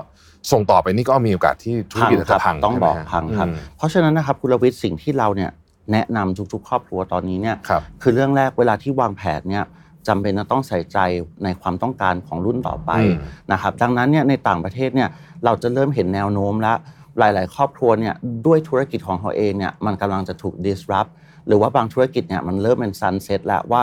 [0.52, 5.50] ส่งต่อไปนี่ก็มีโอกาสที่ธุรกิจจะพังต้องใช่ไหมบอกฮะพังครับอืมเพราะฉะนั้นนะครับคุณรวิทย์สิ่งที่เราเนี่ย
[5.92, 9.64] แนะนำทุกๆ ครอบครัวตอนนี้เนี่ยครับคือเรื่องแรกเวลาที่วางแผนเนี่ย
[10.08, 10.98] จำเป็นจะต้องใส่ใจ
[11.44, 13.16] ในความต้องการของรุ่นต่อไปอืม
[13.52, 15.08] นะครับดังนั้นเนี่ยในต่างประเทศเนี่ย
[15.44, 16.76] เราจะเริ่มเห็นแนวโน้มแล้ว
[17.18, 18.14] หลาย ๆ ครอบครัวเนี่ย
[18.46, 21.10] ด้วยธุรกิจของเขาเองเนี่ยมันกำลังจะถูก disrupt
[21.46, 23.82] หรือว่าบางธุรกิจเนี่ยมันเริ่มเป็น sunset แล้วว่า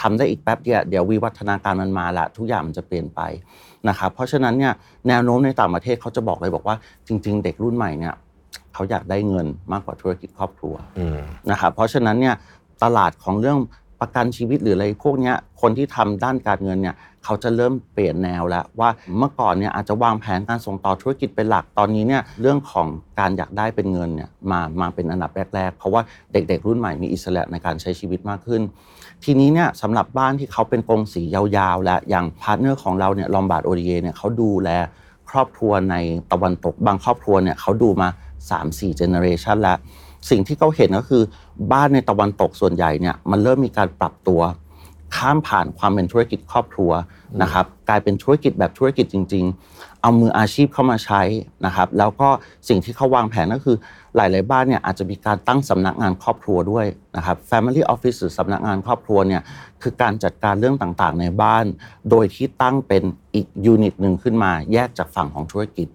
[0.00, 3.20] ทำได้อีกแป๊บเดียวเดี๋ยววิวัฒนาการมันมาละทุกอย่างมันจะเปลี่ยนไป
[3.88, 4.72] นะครับเพราะฉะนั้นเนี่ย
[5.08, 8.14] แนวโน้มในต่างประเทศเขาจะบอกเลยบอกว่าจริง ๆ เด็กรุ่นใหม่เนี่ย
[8.80, 11.18] เขาอยากได้เงินมากกว่าธุรกิจครอบครัวอืม
[11.50, 12.34] นะครับเพราะฉะนั้นเนี่ย
[12.82, 13.58] ตลาดของเรื่อง
[14.00, 22.86] ประกันชีวิตหรืออะไรพวกเนี้ยคนที่ทำด้านการเงินเนี่ยเขาจะเริ่มเปลี่ยนแนวแล้วว่าเมื่อก่อนเนี่ยอาจจะวางแผนการส่งต่อธุรกิจเป็นหลักตอนนี้เนี่ยเรื่องของ
[23.20, 28.62] การอยากได้เป็นเงินเนี่ยมามาเป็นอันดับแรก ๆ เพราะว่าเด็ก ๆ รุ่นใหม่มีอิสระในการใช้ชีวิตมากขึ้น
[29.24, 34.70] ทีนี้เนี่ยสำหรับบ้านที่เขาเป็นกงสียาวๆ และอย่าง partner ของเราเนี่ย Lombard Odier เนี่ยเขาดูแล
[35.30, 35.96] ครอบครัวใน
[36.32, 38.08] ตะวันตกบางครอบครัวเนี่ยเขาดูมา
[38.48, 39.78] 3-4เจเนอเรชันแล้ว
[40.30, 41.22] สิ่งที่เขาเห็นก็คือ
[41.72, 44.40] บ้านในตะวันตกส่วนใหญ่เนี่ยมันเริ่มมีการปรับตัว
[45.16, 46.92] ข้ามผ่านความเป็นธุรกิจครอบครัว
[47.42, 51.22] นะครับกลายเป็นธุรกิจแบบธุรกิจจริง ๆ เอามืออาชีพเข้ามาใช้
[51.66, 52.28] นะครับ แล้วก็
[52.68, 53.76] สิ่งที่เขาวางแผนก็คือ
[54.16, 59.42] หลาย ๆ บ้านเนี่ยอาจจะมีการตั้งสำนักงานครอบครัวด้วยนะครับ Family Office หรือสำนักงานครอบครัวเนี่ย
[59.82, 61.64] คือการจัดการเรื่องต่างๆ ในบ้าน
[62.10, 63.02] โดยที่ตั้งเป็น
[63.34, 65.88] อีกยูนิตหนึ่งขึ้นมาแยกจากฝั่งของธุรกิจ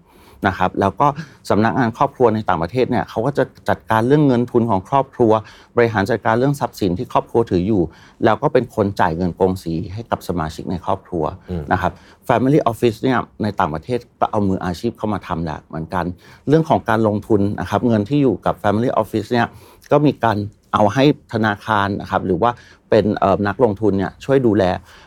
[0.46, 1.06] นะครับแล้วก็
[1.50, 5.32] สำนักงานครอบครัวในต่างประเทศเนี่ยเขาก็จะจัดการเรื่องเงินทุนของครอบครัว
[5.76, 7.82] บริหารจัดการเรื่องทรัพย์สินที่ครอบครัวถืออยู่
[8.24, 11.24] แล้วก็เป็นคนจ่ายเงินกองสีให้กับสมาชิกในครอบครัว
[11.72, 11.92] นะครับ
[12.28, 16.04] Family Office เนี่ยในต่างประเทศก็เอามืออาชีพเข้ามาทำแหละเหมือนกัน
[16.48, 19.46] เรื่องของการลงทุนนะครับเงินที่อยู่กับ Family Office เนี่ย
[19.92, 20.38] ก็มีการ
[20.74, 22.50] เอาให้ธนาคารนะครับหรือว่า
[22.90, 24.64] เป็นเอ่อนักลงทุนเนี่ยช่วยดูแล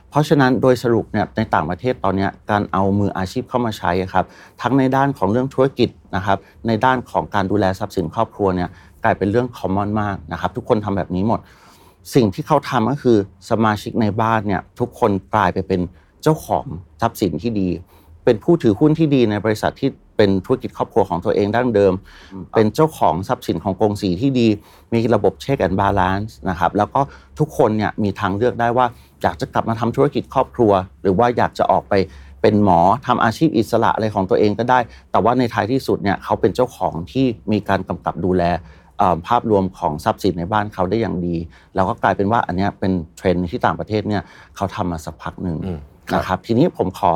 [0.09, 4.25] เพราะฉะนั้นโดยสรุปเนี่ยในต่างประเทศตอนนี้การเอามืออาชีพเข้ามาใช้ครับ
[4.61, 8.69] ทั้งในด้านของเรื่องธุรกิจนะครับในด้านของการดูแลทรัพย์สินครอบครัวเนี่ย
[9.03, 11.39] กลายเป็นเรื่อง common มากนะครับทุกคนทำแบบนี้หมด
[12.15, 13.17] สิ่งที่เขาทำก็คือ
[13.49, 15.81] สมาชิกในบ้านเนี่ยทุกคนกลายไปเป็น
[16.23, 16.65] เจ้าของ
[17.01, 17.69] ทรัพย์สินที่ดี
[18.23, 19.89] เป็นผู้ถือหุ้นที่ดีในบริษัทที่
[20.19, 21.93] เป็นธุรกิจครอบครัวของตัวเองดั้งเดิม
[22.55, 24.47] เป็นเจ้าของทรัพย์สินของกงสีที่ดี
[24.93, 27.01] มีระบบ check and balance นะครับแล้วก็
[27.39, 28.85] ทุกคนเนี่ยมีทางเลือกได้ว่า
[29.21, 31.93] อยากจะกลับมาทำธุรกิจครอบครัว หรือว่าอยากจะออกไป
[32.41, 34.79] เป็นหมอทำอาชีพอิสระอะไรของตัวเองก็ได้
[35.11, 38.43] แต่ว่าในท้ายที่สุดเนี่ยเขาเป็นเจ้าของที่มีการกำกับดูแล
[38.97, 41.35] เอ่อภาพรวมของทรัพย์สินในบ้านเขาได้อย่างดี
[41.75, 44.21] แล้วก็กลายเป็นว่าอันเนี้ยเป็นเทรนด์ที่ต่างประเทศเนี่ย
[44.55, 45.79] เขาทำมาสักพักหนึ่งอืม
[46.09, 47.11] ครับนะครับทีนี้ผมขอ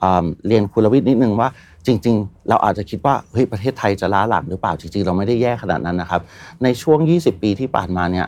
[0.00, 1.48] เอิ่มเรียนคุณลวิทย์นิดนึงว่า
[1.88, 6.20] จริง ๆ เราอาจจะคิดว่าเฮ้ยประเทศไทยจะล้าหลังหรือเปล่าจริง ๆ เราไม่ได้แย่ขนาดนั้นนะครับ
[6.62, 8.26] ในช่วง 20 ปีที่ผ่านมาเนี่ย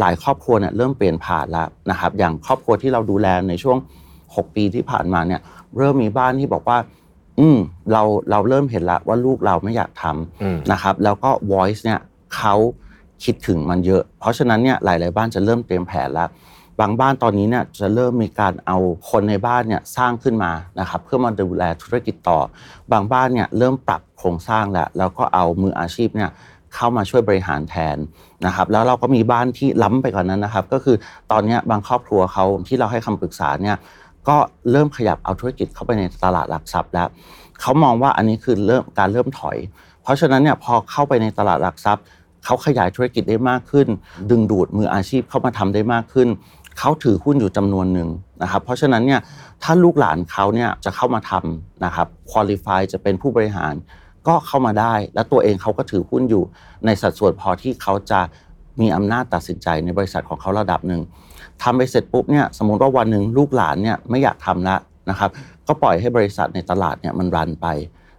[0.00, 3.76] หลายครอบครัวเนี่ยเริ่มเปลี่ยนผ่านแล้วนะครับ อย่างครอบครัวที่เราดูแลในช่วง
[4.16, 5.40] 6 ปีที่ผ่านมาเนี่ย
[5.76, 6.78] เริ่มมีบ้านที่บอกว่า
[7.40, 7.58] อืม
[7.92, 10.04] เราเราเริ่มเห็นละว่าลูกเราไม่อยากท
[10.42, 12.00] อืมำนะครับ แล้วก็ voice เนี่ย
[12.36, 12.54] เขา
[13.24, 16.28] คิดถึงมันเยอะ เพราะฉะนั้นเนี่ยหลาย ๆ บ้านจะเริ่มเตรียมแผนแล้ว
[16.82, 18.78] บางบ้านตอนนี้เนี่ยจะเริ่มมีการเอา
[19.10, 22.38] คนในบ้านเนี่ยสร้างขึ้นมานะครับเพื่อมาดูแลธุรกิจต่อ
[22.92, 26.30] บางบ้านเนี่ยเริ่มปรับโครงสร้างแล้วแล้วก็เอามืออาชีพเนี่ย
[26.74, 27.96] เข้ามาช่วยบริหารแทน
[28.46, 30.96] นะครับแล้วเราก็มีบ้านที่ล้ำไปกว่านนั้นนะครับ ก็คือ
[31.32, 33.76] ตอนนี้บางครอบครัวเขาที่เราให้คำปรึกษาเนี่ย
[34.28, 34.36] ก็
[34.70, 37.08] เริ่มขยับเอาธุรกิจเข้าไปในตลาดหลักทรัพย์แล้ว
[37.60, 39.56] เขามองว่าอันนี้คือเริ่มการเริ่มถอย
[40.02, 42.04] เพราะฉะนั้นเนี่ยพอเข้าไปในตลาดหลักทรัพย์
[42.44, 43.88] เขาขยายธุรกิจได้มากขึ้น
[44.30, 46.28] ดึงดูดมืออาชีพเข้ามาทำได้มากขึ้น
[46.78, 48.08] เขาถือหุ้นอยู่จำนวนหนึ่ง
[48.42, 49.20] นะครับ เพราะฉะนั้นเนี่ย
[49.62, 53.74] ถ้าลูกหลานเขาเนี่ยจะเข้ามาทำนะครับคุริฟายจะเป็นผู้บริหาร
[54.28, 56.44] ก็เข้ามาได้ และตัวเองเขาก็ถือหุ้นอยู่
[56.86, 58.20] ในสัดส่วนพอที่เขาจะ
[58.80, 61.00] มีอำนาจตัดสินใจในบริษัทของเขาระดับหนึ่ง
[61.62, 64.76] ทำไปเสร็จปุ๊บเนี่ยสมมติว่าวันหนึ่งลูกหลานเนี่ยไม่อยากทำละ
[65.10, 65.30] นะครับ
[65.66, 67.66] ก็ปล่อยให้บริษัทในตลาดเนี่ยมันรันไป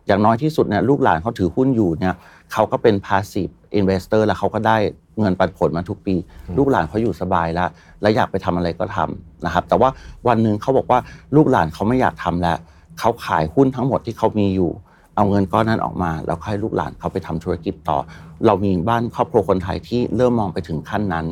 [0.08, 2.14] อย่างน้อยที่สุดเนี่ยลูกหลานเขาถือหุ้นอยู่เนี่ย
[2.54, 4.78] เขาก็เป็น passive investor แล้วเขาก็ได้
[5.20, 6.16] เงินปันผลมาทุกปี
[6.58, 7.70] ลูกหลานเขาอยู่สบายแล้ว
[8.04, 9.90] และอยากไปทำอะไรก็ทำนะครับ แต่ว่า
[10.28, 11.00] วันหนึ่งเขาบอกว่า
[11.36, 12.58] ลูกหลานเขาไม่อยากทำแล้ว
[13.00, 14.72] เขาขายหุ้นทั้งหมดที่เขามีอยู่
[15.16, 17.98] เอาเงินก้อนนั้นออกมา แล้วให้ลูกหลานเขาไปทำธุรกิจต่อ
[18.46, 21.26] เรามีบ้านครอบครัวคนไทยที่เริ่มมองไปถึงขั้นนั้น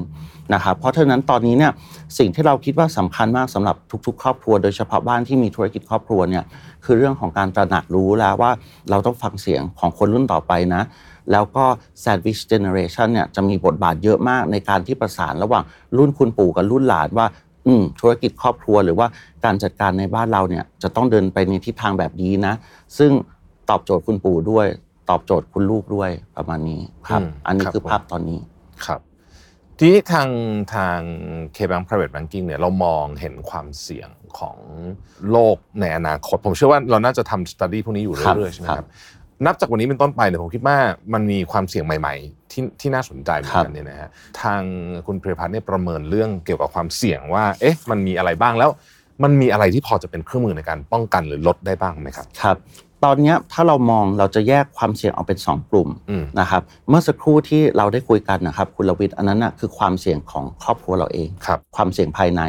[0.54, 1.72] นะครับ เพราะฉะนั้นตอนนี้เนี่ย
[2.18, 6.44] สิ่งที่เราคิดว่าสำคัญมากสำหรับทุก ๆ ครอบครัว โดยเฉพาะบ้านที่มีธุรกิจครอบครัวเนี่ย
[6.86, 8.52] คือเรื่องของการตระหนักรู้แล้วว่า
[8.90, 10.82] เราต้องฟังเสียงของคนรุ่นต่อไปนะ
[11.32, 11.66] แล้วก็
[12.04, 15.64] sandwich generation เนี่ยจะมีบทบาทเยอะมากในการที่ประสานระหว่าง
[15.98, 17.28] รุ่นคุณปู่กับรุ่นหลานว่า
[17.68, 19.08] อืมธุรกิจครอบครัวหรือว่า
[19.46, 22.54] การจัดการในบ้านเราเนี่ยจะต้องเดินไปในทิศทางแบบนี้นะ
[22.98, 23.12] ซึ่ง
[23.70, 24.68] ตอบโจทย์คุณปู่ด้วย
[25.10, 28.40] ตอบโจทย์คุณลูกด้วยประมาณนี้ครับอืมอันนี้ครับคือผมภาพตอนนี้
[28.86, 29.00] ครับ
[29.78, 30.30] ทีนี้ทาง
[30.76, 31.00] ทาง
[31.56, 34.58] KBank Private Banking เนี่ยเรามองเห็นความเสี่ยงของ
[35.32, 38.90] โลกในอนาคต ผมเชื่อว่าเราน่าจะทำสตูดี้พวกนี้อยู่ครับเรื่อยๆใช่ไหมคครัรับบ
[39.46, 40.78] นับจากวันนี้เป็นต้นไปเนี่ยผมคิดว่า
[41.14, 44.10] มันมีความเสี่ยงใหม่ๆ ที่ที่น่าสนใจเหมือนกันครับเนี่ยนะฮะ
[44.42, 44.62] ทาง
[45.06, 48.70] คุณพิรพัฒน์เนี่ยประเมินเรื่องเกี่ยวกับความเสี่ยงว่า เอ๊ะมันมีอะไรบ้างแล้ว
[49.24, 52.58] มันมีอะไรที่พอจะเป็นเครื่องมือในการป้องกันหรือลดได้บ้างไหมครับครับ
[53.04, 62.42] ตอนเนี้ยถ้าเรามองเราจะแยกความเสี่ยงออกเป็น 2 กลุ่มอืมนะครับเมื่อสักครู่ที่เราได้คุยกันนะครับคุณลวิทย์อันนั้นนะคือความเสี่ยงของครอบครัวเราเองครับความเสี่ยงภายใน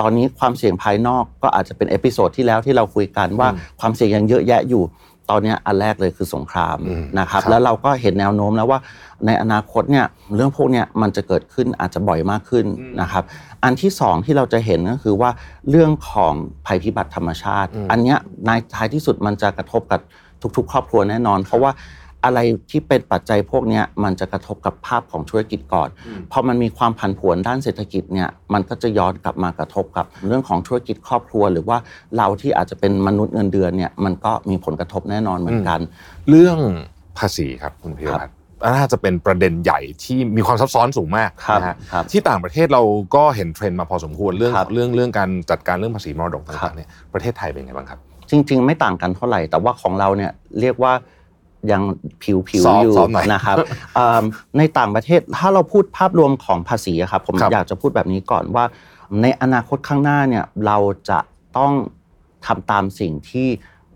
[0.00, 3.48] ตอนนี้ความเสี่ยงภายนอกก็อาจจะเป็น episode ที่แล้วที่เราคุยกันว่า
[3.80, 4.82] ความเสี่ยงยังเยอะแยะอยู่
[5.30, 8.80] ตอนเนี้ยอันแรกเลยคือสงครามอืมนะครับครับ แล้วเราก็เห็นแนวโน้มแล้วว่า
[9.26, 12.66] ในอนาคตเนี่ยเรื่องพวกเนี้ยมันจะเกิดขึ้นอาจจะบ่อยมากขึ้น
[13.00, 13.24] นะครับ
[13.64, 15.30] อันที่สองที่เราจะเห็นก็คือว่า
[15.70, 16.34] เรื่องของ
[16.66, 20.00] ภัยพิบัติธรรมชาติ อันเนี้ยในท้ายที่สุดมันจะกระทบกับ
[20.56, 21.70] ทุก ๆ ครอบครัวแน่นอน เพราะว่า
[22.24, 22.38] อะไร
[22.70, 25.88] ที่เป็นปัจจัยพวกเนี้ยมันจะกระทบกับภาพของธุรกิจก่อน
[26.32, 31.78] พอมันมีความผันผวนด้านเศรษฐกิจเนี่ยมันก็จะย้อนกลับมากระทบกับเรื่องของธุรกิจครอบครัว หรือว่า
[32.16, 35.80] เราที่อาจจะเป็นมนุษย์เงินเดือนเนี่ยมันก็มีผลกระทบแน่นอนเหมือนกัน
[36.30, 36.58] เรื่อง
[37.18, 38.34] ภาษีครับคุณพิรพัฒน์
[38.76, 42.82] น่าจะเป็นประเด็นใหญ่ที่มีความซับซ้อนสูงมากครับนะฮะครับที่ต่างประเทศเรา
[43.14, 47.98] ก็เห็นเทรนด์มาพอสมควรเรื่องครับเรื่องเรื่องการจัดการเรื่องภาษีมรดกต่างบเนี่ยประเทศไทยเป็นไงบ้างครับ
[48.30, 50.92] จริง ๆ ไม่ต่างกันเท่าไหร่แต่ว่าของเราเนี่ยเรียกว่า
[51.72, 51.82] ยัง
[52.22, 53.56] ผิวผิว soft อยู่ soft หน่อยนะครับ
[53.94, 54.24] เอิ่ม
[54.58, 58.64] ในต่างประเทศถ้าเราพูดภาพรวมของภาษีอะครับผมครับอยากจะพูดแบบนี้ก่อนว่า
[59.22, 60.78] ในอนาคตข้างหน้าเนี่ยเรา
[61.10, 61.18] จะ
[61.58, 61.72] ต้อง
[62.46, 63.48] ทำตามสิ่งที่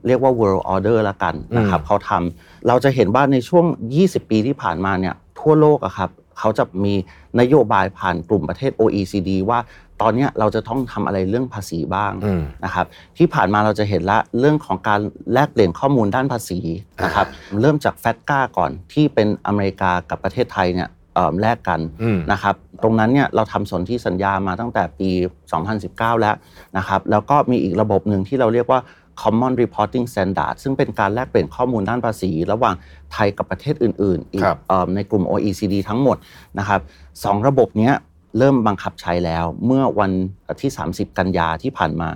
[0.07, 3.65] เรียกว่า world order ละกันนะครับเขาทำเราจะเห็นว่าในช่วง
[3.99, 6.11] 20 ปีที่ผ่านมาเนี่ยทั่วโลกอะครับ
[6.43, 6.95] เขาจะมี
[7.41, 9.59] นโยบายผ่านกลุ่มประเทศ OECD ว่า
[10.03, 15.01] ตอนเนี้ยเราจะต้องทำอะไรเรื่องภาษีบ้างอืมนะครับที่ผ่านมาเราจะเห็นละเรื่องของการ
[15.33, 16.59] แลกเปลี่ยนข้อมูลด้านภาษี
[17.05, 17.27] นะครับ
[17.61, 25.11] เริ่มจากแฟตก้าก่อนที่เป็นอเมริกากับประเทศไทยเนี่ยเอ่อแลกกันอืมนะครับตรงนั้นเนี่ยเราทำสนธิสัญญามาตั้งแต่ปี
[25.67, 26.35] 2019 แล้ว
[26.79, 28.81] นะครับแล้วก็มีอีกระบบหนึ่งที่เราเรียกว่า
[29.21, 32.75] Common Reporting Standard ซึ่งเป็นการแลกเปลี่ยนข้อมูลด้านภาษี ระหว่าง
[33.13, 36.17] ไทยกับประเทศอื่นๆอีกครับเอิ่มในกลุ่ม OECD ทั้งหมด
[36.59, 36.81] นะครับ
[37.25, 37.95] สองระบบเนี้ย
[38.39, 40.13] เริ่มบังคับใช้แล้วเมื่อวัน
[40.61, 42.11] ที่ 30 กันยาที่ผ่านมา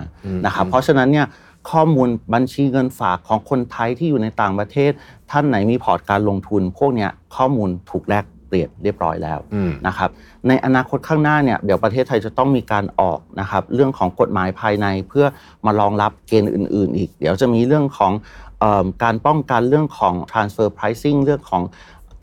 [0.45, 1.27] นะครับเพราะฉะนั้นเนี่ย
[1.71, 4.91] ข้อมูลบัญชีเงินฝากของคนไทยที่อยู่ในต่างประเทศ
[5.31, 10.09] ท่านไหนมีพอร์ตการลงทุน พวกเนี้ยข้อมูลถูกแลก เปลี่ยนเรียบร้อยแล้วอืมนะครับ
[10.47, 15.25] ในอนาคตข้างหน้าเนี่ยเดี๋ยวประเทศไทยจะต้องมีการออกนะครับเรื่องของกฎหมายภายในเพื่อ
[15.65, 18.13] มารองรับเกณฑ์อื่น ๆ อีก เดี๋ยวจะมีเรื่องของ
[18.59, 21.63] เอมการป้องกันเรื่องของ transfer pricing เรื่องของ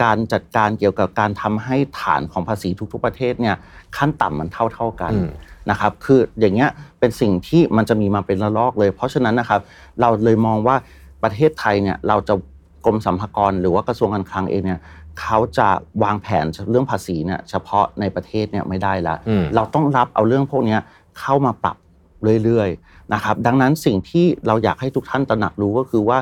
[0.04, 3.56] การจัดการเกี่ยวกับการทำให้ฐานของภาษีทุกๆประเทศเนี่ย
[3.96, 5.28] ขั้นต่ำมันเท่า ๆกันอืม
[5.70, 9.60] นะครับคืออย่างเงี้ยเป็นสิ่งที่มันจะมีมาเป็นระลอกเลย เพราะฉะนั้นนะครับ
[10.00, 10.76] เราเลยมองว่า
[11.22, 12.34] ประเทศไทยเนี่ยเราจะ
[12.84, 14.80] กรมสรรพากรหรือว่ากระทรวงการคลังเองเนี่ย
[15.20, 15.68] เขาจะ
[16.02, 20.80] วางแผนเรื่องภาษีเนี่ยเฉพาะในประเทศเนี่ยไม่ได้ละอืมเราต้องรับเอาเรื่องพวกเนี้ย
[21.20, 21.76] เข้ามาปรับ
[22.44, 26.18] เรื่อยๆนะครับ ดังนั้นสิ่งที่เราอยากให้ทุกท่านตระหนักรู้ก็คือว่า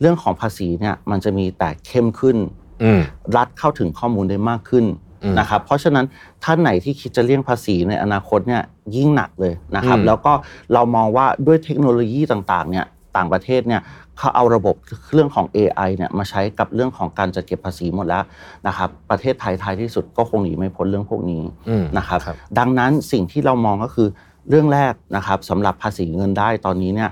[0.00, 2.36] เรื่องของภาษีเนี่ยมันจะมีแต่เข้มขึ้น
[2.82, 3.00] อืม
[3.36, 4.84] รัฐเข้าถึงข้อมูลได้มากขึ้น
[5.22, 6.06] อืมนะครับเพราะฉะนั้น
[6.44, 8.62] ท่านไหนที่คิดจะเลี่ยงภาษีในอนาคตเนี่ย
[8.96, 10.32] ยิ่งหนักเลยนะครับอืมแล้วก็
[10.74, 13.82] เรามองว่าด้วยเทคโนโลยีต่างๆเนี่ย ต่างประเทศเนี่ย
[14.18, 14.74] เขาเอาระบบ
[15.12, 18.24] เรื่องของ AI เนี่ยมาใช้กับเรื่องของการจัดเก็บภาษีหมดแล้ว
[18.66, 24.08] นะครับประเทศไทยท้ายที่สุดก็คงหนีไม่พ้นเรื่องพวกนี้อืมนะครับครับดังนั้นสิ่งที่เรามองก็คือ
[24.48, 27.10] เรื่องแรกนะครับสำหรับภาษีเงินได้ตอนนี้เนี่ย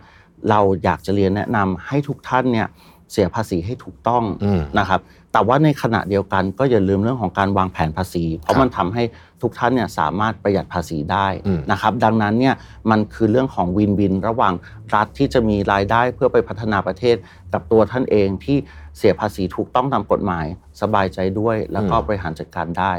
[0.51, 2.67] เราอยากจะเรียนแนะนำให้ทุกท่านเนี่ย
[3.13, 5.01] เสียภาษีให้ถูกต้องอืมนะครับ
[5.33, 9.03] แต่ว่าในขณะเดียวกันก็อย่าลืมเรื่องของการวางแผนภาษี เพคราะรับมันทำให้
[9.43, 12.55] ทุกท่านเนี่ยสามารถประหยัดภาษีได้อืมนะครับดังนั้นเนี่ย
[12.91, 14.55] มันคือเรื่องของวินวินระหว่าง
[14.95, 17.17] รัฐที่จะมีรายได้เพื่อไปพัฒนาประเทศ
[17.53, 18.59] กับตัวท่านเองที่
[18.99, 20.47] เสียภาษีถูกต้องตามกฎหมาย
[20.81, 22.93] สบายใจด้วยแล้วก็บริหารจัดการได้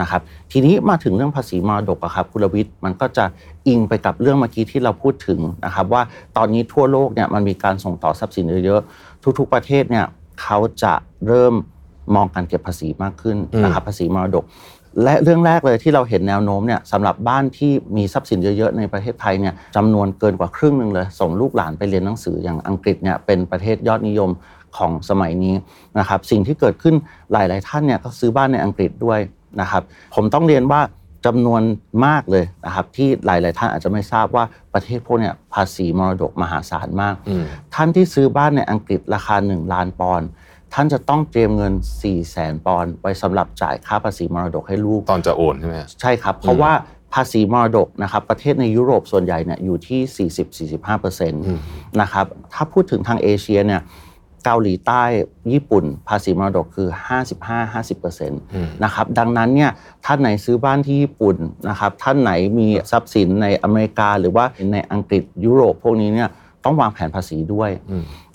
[0.00, 0.20] นะครับ
[0.52, 3.24] ทีนี้มาถึงเรื่องภาษีมรดกอะครับคุณรวิทย์มันก็จะ
[3.68, 6.02] อิงไปกับเรื่องเมื่อกี้ที่เราพูดถึงนะครับว่า
[6.36, 10.06] ตอนนี้ทั่วโลกเนี่ยมันมีการส่งต่อทรัพย์สินเยอะๆทุก ๆ ประเทศเนี่ย
[10.42, 10.94] เขาจะ
[11.28, 11.54] เริ่ม
[12.14, 14.44] มองการเก็บภาษีมากขึ้นนะครับภาษีมรดก
[15.02, 24.30] และเรื่องแรกเลยที่เราเห็นแนวโน้มเนี่ยสำหรับบ้านที่มีทรัพย์สินเยอะๆในประเทศไทยเนี่ยจำนวนเกินกว่าครึ่งหนึ่งเลย ส่งลูกหลานไปเรียนหนังสืออย่างอังกฤษเนี่ยเป็นประเทศยอดนิยม
[24.76, 25.54] ของสมัยนี้
[25.98, 26.94] นะครับสิ่งที่เกิดขึ้น
[27.32, 29.20] หลาย ๆ ท่านเนี่ยก็ซื้อบ้านในอังกฤษด้วย
[29.60, 29.82] นะครับ
[30.14, 30.80] ผมต้องเรียนว่า
[31.26, 31.62] จำนวน
[32.06, 40.28] มากเลยนะครับที่หลาย ๆ ท่านอาจจะไม่ทราบว่าประเทศพวกเนี่ยภาษีมรดกมหาศาลมากอืมท่านที่ซื้อบ้านในอังกฤษราคา 1 ล้านปอนด์
[40.74, 46.72] ท่านจะต้องเตรียมเงิน4 0 0แสนปอนด์ไว้สำหรับจ่ายค่าภาษีมรดกให้ลูก ตอนจะโอนใช่ไหมฮะใช่ครับ เพราะว่า
[47.14, 50.28] ภาษีมรดกนะครับประเทศในยุโรปส่วนใหญ่เนี่ยอยู่ที่
[50.80, 51.30] 40-45%
[52.00, 53.80] นะครับถ้าพูดถึงทางเอเชียเนี่ย
[54.44, 55.02] เกาหลีใต้
[55.52, 56.88] ญี่ปุ่น ภาษีมรดกคือ
[57.60, 59.70] 55-50%นะครับดังนั้นเนี่ย
[60.04, 61.36] ท่านไหนซื้อบ้านที่ญี่ปุ่น
[61.68, 66.28] นะครับท่านไหนมีทรัพย์สินในอเมริกา หรือว่าในอังกฤษยุโรปพวกนี้เนี่ย
[66.64, 67.70] ต้องวางแผนภาษีด้วย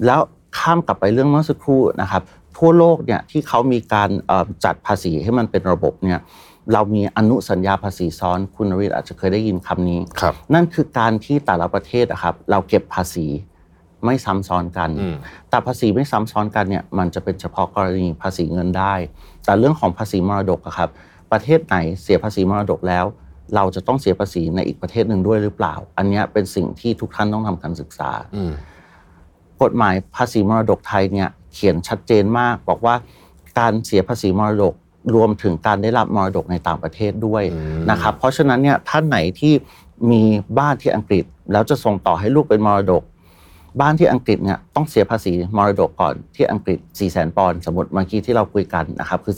[0.05, 0.21] แล้ว
[0.57, 2.21] ข้ามกลับไปเรื่องเมื่อสักครู่นะครับ
[2.57, 6.19] ทั่วโลกเนี่ยที่เขามีการเอ่อจัดภาษีให้มันเป็นระบบเนี่ย
[6.73, 13.27] เรามีอนุสัญญาภาษีซ้อนคุณนริศอาจจะเคยได้ยินคำนี้ครับนั่นคือการที่แต่ละประเทศอะครับเราเก็บภาษี
[14.05, 15.15] ไม่ซ้ำซ้อนกันอืม
[15.49, 18.93] แต่ภาษีไม่ซ้ำซ้อนกันเนี่ยมันจะเป็นเฉพาะกรณีภาษีเงินได้
[19.45, 20.89] แต่เรื่องของภาษีมรดกอะครับ
[21.31, 23.05] ประเทศไหนเสียภาษีมรดกแล้ว
[23.55, 28.51] เราจะต้องเสียภาษีในอีกประเทศหนึ่งด้วยหรือเปล่า อันเนี้ยเป็นสิ่งที่ทุกท่านต้องทำการศึกษาอืม
[29.63, 32.95] กฎหมายภาษีมรดกไทยเนี่ยเขียนชัดเจนมาก บอกว่า
[33.59, 34.73] การเสียภาษีมรดก
[35.15, 39.53] รวมถึงการได้รับมรดกในต่างประเทศด้วยอืมนะครับเพราะฉะนั้นเนี่ยท่านไหนที่
[40.11, 40.21] มี
[40.59, 43.03] บ้านที่อังกฤษ แล้วจะส่งต่อให้ลูกเป็นมรดก
[43.81, 49.35] บ้านที่อังกฤษเนี่ยต้องเสียภาษีมรดกก่อนที่อังกฤษ 4 0 0 0 0 0ปอนด์สมมติเมื่อกี้ที่เราคุยกันนะครับคือ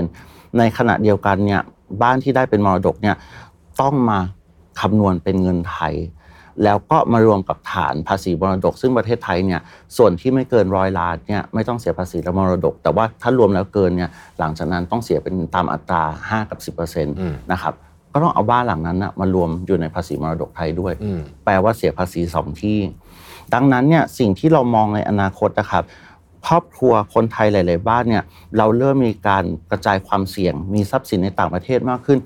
[0.00, 1.60] 40%ในขณะเดียวกันเนี่ย
[2.02, 3.16] บ้านที่ได้เป็นมรดกเนี่ย
[3.80, 4.18] ต้องมา
[4.80, 5.94] คำนวณเป็นเงินไทย
[6.64, 9.60] แล้วก็มารวมกับฐานภาษีมรดก ซึ่งประเทศไทยเนี่ย
[9.96, 17.74] ส่วนที่ไม่เกินร้อยล้านเนี่ยไม่ต้องเสียภาษีและมรดก แต่ว่าถ้ารวมแล้วเกินเนี่ยหลังจากนั้นต้องเสียเป็นตามอัตรา 5 กับ 10%นะครับ
[18.12, 22.78] ก็ต้องเอาบ้านหลังนั้นนะมารวมอยู่ในภาษีมรดกไทยด้วยอืมแปลว่าเสียภาษีสองที่
[23.54, 25.84] ดังนั้นเนี่ยสิ่งที่เรามองในอนาคตนะครับ
[26.46, 28.24] ครอบครัวคนไทยหลาย ๆ บ้านเนี่ย
[28.58, 32.18] เราเริ่มมีการกระจายความเสี่ยง มีทรัพย์สินในต่างประเทศมากขึ้น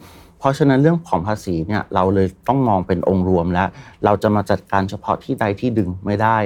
[0.42, 3.68] เพราะฉะนั้นเรื่องของภาษีเนี่ยเราเลยต้องมองเป็นองค์รวมแล้ว
[4.04, 6.38] เราจะมาจัดการเฉพาะที่ใดที่ดึงไม่ได้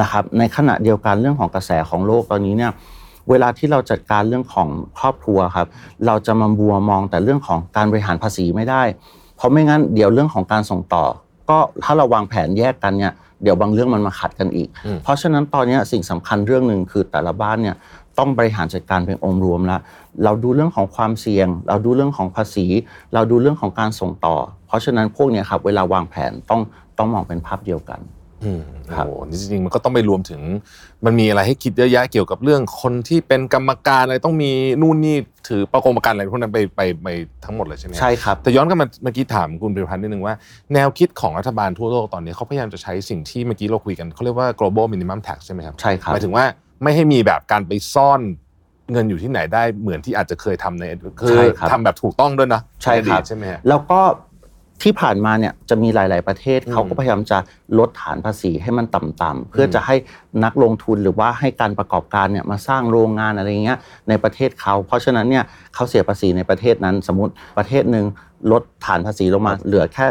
[0.00, 2.72] นะครับในขณะเดียวกันเรื่องของกระแสของโลกตอนนี้เนี่ย
[3.30, 5.66] เวลาที่เราจัดการเรื่องของครอบครัวครับ
[6.06, 8.82] เราจะมาบัวมองแต่เรื่องของการบริหารภาษีไม่ได้
[9.36, 11.04] เพราะไม่งั้นเดี๋ยวเรื่องของการส่งต่อ
[11.50, 14.68] ก็ถ้าเราวางแผนแยกกันเนี่ยเดี๋ยวบางเรื่องมันมาขัดกันอีก
[15.02, 17.76] เพราะฉะนั้นตอนนี้สิ่งสำคัญเรื่องหนึ่งคือแต่ละบ้านเนี่ย
[18.18, 19.80] ต้องบริหารจัดการเป็นองค์รวมแล้ว
[20.24, 22.66] เราดูเรื่องของความเสี่ยง เราดูเรื่องของภาษี
[23.14, 26.60] เราดูเรื่องของการส่งต่อ เพราะฉะนั้นพวกเนี้ยครับเวลาวางแผนต้อง
[26.98, 28.00] ต้องมองเป็นภาพเดียวกัน
[28.44, 28.62] อืม
[28.94, 30.40] ครับโอ้โหนี่จริงๆมันก็ต้องไปรวมถึง
[31.04, 34.50] มันมีอะไรให้คิดเยอะแยะเกี่ยวกับเรื่องคนที่เป็นกรรมการอะไรต้องมี
[34.82, 35.16] นู่นนี่
[35.48, 37.08] ถือประกงประกันอะไรพวกนั้นไปไปไป
[37.44, 40.34] ทั้งหมดเลยใช่ไหมใช่ครับแต่ย้อนกลับมาเมื่อกี้ถามคุณพิรพันธ์นิดนึงว่า
[40.74, 46.44] แนวคิดของรัฐบาลทั่วโลกตอนนี้เขาพยายามจะใช้สิ่งที่เมื่อกี้เราคุยกันเขาเรียกว่า global minimum tax ใช่ไหมครับใช่ครับหมายถึงว่า
[46.82, 48.20] ไม่ให้มีแบบการไปซ่อน
[48.92, 50.84] เงินอยู่ที่ไหนได้เหมือนที่อาจจะเคยทำใน
[51.20, 54.00] คือใช่ครับทำแบบถูกต้องด้วยนะใช่ครับนอดีตใช่ไหมฮะแล้วก็
[54.82, 57.38] ที่ผ่านมาเนี่ยจะมีหลาย ๆประเทศอืมเขาก็พยายามจะ
[57.78, 59.96] ลดฐานภาษีให้มันต่ำๆเพื่อจะให้
[60.44, 68.04] นักลงทุนหรือว่าให้การประกอบการเนี่ยมาสร้างโรงงานอะไรเงี้ยในประเทศเขาเพราะฉะนั้นเนี่ยเขาเสียภาษีในประเทศนั้น สมมติประเทศหนึ่ง
[68.52, 70.06] ลดฐานภาษีลงมาเหลือแค่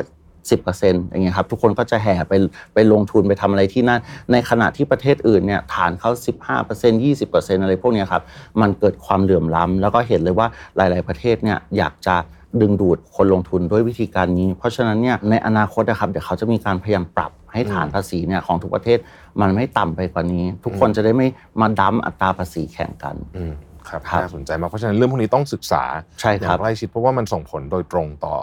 [0.51, 2.33] 10%อย่างเงี้ยครับทุกคนก็จะแห่ไป
[2.73, 3.99] ไปลงทุนไปทำอะไรที่นั่น
[4.31, 6.11] ในขณะที่ประเทศอื่นเนี่ยฐานเขา
[6.57, 8.23] 15% 20%อะไรพวกเนี้ยครับ
[8.61, 12.15] มันเกิดความเหลื่อมล้ำแล้วก็เห็นเลยว่าหลาย ๆประเทศเนี่ยอยากจะ
[12.61, 18.99] ดึงดูดคนลงทุนด้วยวิธีการนี้ เพราะฉะนั้นเนี่ยในอนาคตนะครับเดี๋ยวเขาจะมีการพยายามปรับให้ฐานภาษีเนี่ยของทุกประเทศ
[19.41, 21.27] มันไม่ต่ำไปกว่านี้ ทุกคนจะได้ไม่
[21.61, 23.53] มาดั้มอัตราภาษีแข่งกันอืม
[23.89, 25.83] ครับครับน่าสนใจมากเพราะฉะนั้นเรื่องพวกนี้ต้องศึกษา
[26.21, 28.35] ใช่อคย่ารับงใกล้ชิดเพราะว่ามันส่งผลโดยตรงต่อ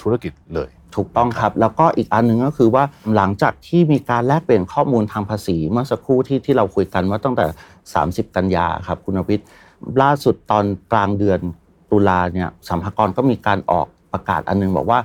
[0.00, 2.84] ธุรกิจเลย ถูกต้องครับ แล้วก็อีกอันหนึ่งก็คือว่า
[3.16, 7.46] หลังจากที่มีการแลกเปลี่ยนข้อมูลทางภาษีเมื่อสักครู่ที่ที่เราคุยกันว่าตั้งแต่
[7.92, 9.46] 30 กันยาครับคุณอวิทย์
[10.02, 11.40] ล่าสุดตอนกลางเดือน
[11.90, 14.98] ตุลาเนี่ยสัมภากรก็มีการออกประกาศอันหนึงบอกว่า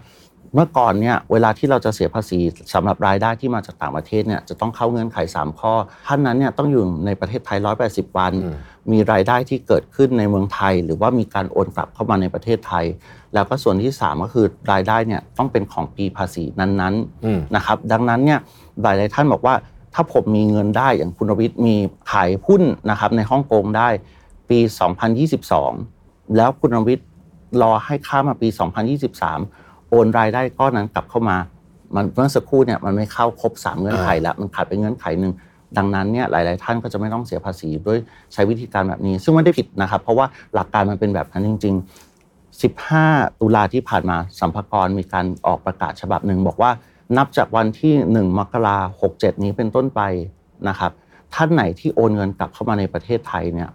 [0.54, 2.40] เมื่อก่อนเนี่ยเวลาที่เราจะเสียภาษี
[2.74, 5.74] สำหรับรายได้ที่มาจากต่างประเทศเนี่ยจะต้องเข้าเงื่อนไข 3 ข้อ
[6.08, 8.50] ท่านนั้นเนี่ยต้องอยู่ในประเทศไทย 180 วันอื
[8.90, 12.86] มมีรายได้ที่เกิดขึ้นในเมืองไทย หรือว่ามีการโอนกลับเข้ามาในประเทศไทย
[13.34, 16.94] แล้วก็ส่วนที่ 3 ก็คือรายได้เนี่ยต้องเป็นของปีภาษีนั้น
[17.26, 18.40] อืมๆนะครับดังนั้นเนี่ย
[18.82, 19.56] หลายๆท่านบอกว่า
[19.94, 21.76] ถ้าผมมีเงินได้อย่างคุณรวิทย์มี
[22.12, 23.90] ขายหุ้นนะครับในฮ่องกงได้
[24.50, 24.60] ปี
[25.28, 27.08] 2022 แล้วคุณรวิทย์
[27.62, 28.48] รอให้ข้ามมาปี
[29.20, 31.38] 2023 โอนรายได้ก้อนนั้นกลับเข้ามา
[31.96, 35.34] มันเมื่อสักครู่เนี่ยมันไม่เข้าครบ3เงื่อนไขแล้วมันขาดไปเงื่อนไขหนึ่ง
[35.78, 38.00] ดังนั้นเนี่ยหลาย ๆ ท่านก็จะไม่ต้องเสียภาษีด้วย
[38.34, 46.72] ใช้วิธีการแบบนี้ ซึ่งไม่ได้ผิดนะครับ เพราะว่าหลักการมันเป็นแบบนั้นจริง ๆ 15 ตุลาที่ผ่านมาสัมภากรมีการออกประกาศฉบับหนึ่งบอกว่า
[47.18, 50.02] นับจากวันที่ 1 มกราคม67นี้เป็นต้นไป
[50.70, 50.92] นะครับ
[51.34, 53.70] ท่านไหนที่โอนเงินกลับเข้ามาในประเทศไทยเนี่ย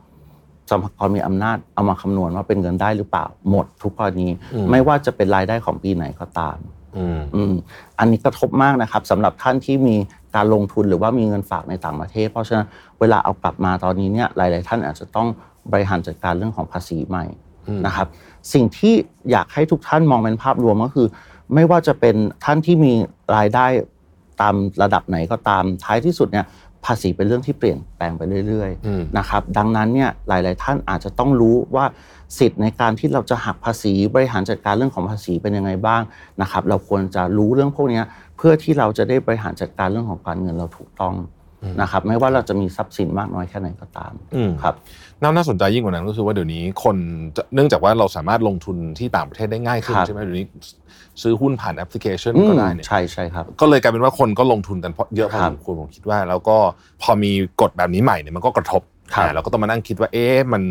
[0.71, 6.59] สัมภากรมีอำนาจเอามาคำนวณว่าเป็นเงินได้หรือเปล่าหมดทุกกรณีอืมไม่ว่าจะเป็นรายได้ของปีไหนก็ตาม
[6.97, 7.55] อืมอืม
[7.99, 9.97] อันนี้กระทบมากนะครับสำหรับท่านที่มี
[10.39, 12.67] การลงทุนหรือว่ามีเงินฝากในต่างประเทศ เพราะฉะนั้น
[13.01, 15.29] เวลาเอากลับมาตอนนี้เนี่ยหลาย ๆ ท่านอาจจะต้อง
[15.73, 17.25] บริหารจัดการเรื่องของภาษีใหม่
[17.67, 18.07] อืมนะครับ
[18.53, 18.95] สิ่งที่
[19.31, 21.09] อยากให้ทุกท่านมองเป็นภาพรวมก็คือ
[21.55, 22.93] ไม่ว่าจะเป็นท่านที่มี
[23.37, 23.67] รายได้
[24.41, 26.47] ตามระดับไหนก็ตามท้ายที่สุดเนี่ย
[26.85, 31.85] ภาษีเป็นเรื่องที่เปลี่ยนแปลงไปเรื่อยๆอืมนะครับดังนั้นเนี่ยหลาย ๆ ท่านอาจจะต้องรู้ว่า
[32.39, 36.03] สิทธิ์ในการที่เราจะหักภาษีบริหารจัดการเรื่องของภาษีเป็นยังไงบ้าง
[36.43, 38.05] นะครับเราควรจะรู้เรื่องพวกเนี้ย
[38.37, 41.15] เพื่อที่เราจะได้บริหารจัดการเรื่องของการเงินเราถูกต้อง
[41.81, 44.75] นะครับไม่ว่าเราจะมีทรัพย์สินมากน้อยแค่ไหนก็ตามอืมครับ
[45.23, 46.97] น่าน่าสนใจยิ่งกว่านั้นก็คือว่าเดี๋ยวนี้คน
[47.37, 50.47] จะเนื่องจากว่าเราสามารถลงทุนที่ต่างประเทศได้ง่ายขึ้นครับใช่ไหมเดี๋ยวนี้
[51.23, 56.57] ซื้อหุ้นผ่านแอปพลิเคชันอืมก็ได้เนี่ยใช่ใช่ครับก็เลยกลายเป็นว่าคนก็ลงทุนกันเพราะเยอะพอครับสมควรผมคิดว่า แล้วก็
[57.03, 58.83] พอมีกฎแบบนี้ใหม่เนี่ยมันก็กระทบ
[59.15, 60.63] ครับอ่าเราก็ต้องมานั่งคิดว่าเอ๊ะมัน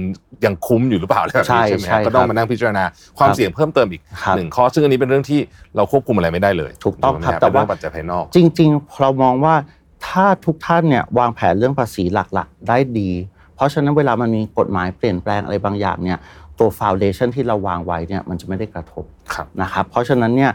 [0.46, 2.84] ยังคุ้มอยู่หรือเปล่าอะไรแบบใช่นี้ใช่ไหมใช่ก็ต้องครับมานั่งพิจารณา
[3.18, 5.40] ความครับเสี่ยงเพิ่มเติมอีกครับหนึ่งข้อซึ่งอันนี้เป็นเรื่องที่
[5.76, 9.56] เราควบคุมอะไรไม่ได้เลย ถูกต้องครับไหมแต่ว่าเป็นเรื่องปัจจัยภายนอก จริง ๆ เรามองว่า
[10.06, 13.12] ถ้าทุกท่านเนี่ยวางแผนเรื่องภาษีหลักๆ ได้ดี
[13.56, 16.18] เพราะฉะนั้นเวลามันมีกฎหมายเปลี่ยนแปลงอะไรบางอย่างเนี่ย
[16.60, 20.52] ตัวฟ u วเดชันที่เราวางไว้เนี่ยมันจะไม่ได้กระทบครับนะครับเพราะฉะนั้นเนี่ย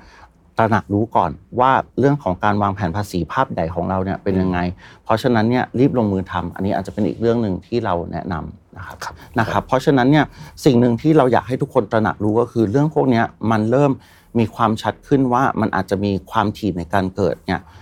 [0.59, 4.59] ตระหนักรู้ก่อนว่าเรื่องของการวางแผนภาษีภาพใหญ่ของเราเนี่ยเป็นยังไง
[5.05, 10.25] เพราะฉะนั้นเนี่ยรีบลงมือทำอันนี้อาจจะเป็นอีกเรื่องหนึ่งที่เราแนะนำนะครับครับนะครับเพราะฉะนั้นเนี่ย
[10.65, 13.93] สิ่งหนึ่งที่เราอยากให้ทุกคนตระหนักรู้ก็คือเรื่องพวกเนี้ยมันเริ่ม
[14.39, 17.82] มีความชัดขึ้นว่ามันอาจจะมีความถี่ในการเกิดเนี่ยเอ่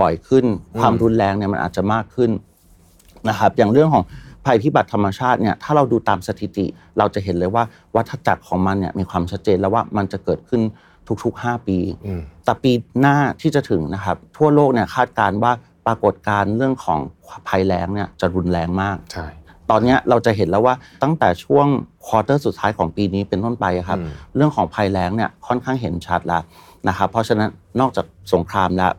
[0.00, 0.44] บ่อยขึ้น
[0.80, 2.30] ความรุนแรงเนี่ยมันอาจจะมากขึ้น
[3.28, 4.04] นะครับ อย่างเรื่องของ
[4.44, 6.66] ภัยพิบัติธรรมชาติเนี่ยถ้าเราดูตามสถิติ
[6.98, 7.64] เราจะเห็นเลยว่า
[7.96, 10.62] วัฏจักรของมันเนี่ยมีความชัดเจนแล้วว่ามันจะเกิดขึ้น
[11.24, 15.52] ทุกๆ 5 ปีอืมแต่ปีหน้าที่จะถึงนะครับ ทั่วโลกเนี่ยคาดการณ์ว่า
[15.86, 17.00] ปรากฏการณ์เรื่องของ
[17.48, 19.26] ภัยแล้งเนี่ยจะรุนแรงมากใช่
[19.70, 21.66] ตอนเนี้ยเราจะเห็นแล้วว่าตั้งแต่ช่วง
[22.06, 26.42] ควอเตอร์สุดท้ายของปีนี้เป็นต้นไปอะครับอืมเรื่องของภัยแล้งเนี่ยค่อนข้างเห็นชัดแล้ว
[26.88, 28.92] นะครับ เพราะฉะนั้นนอกจากสงครามแล้ว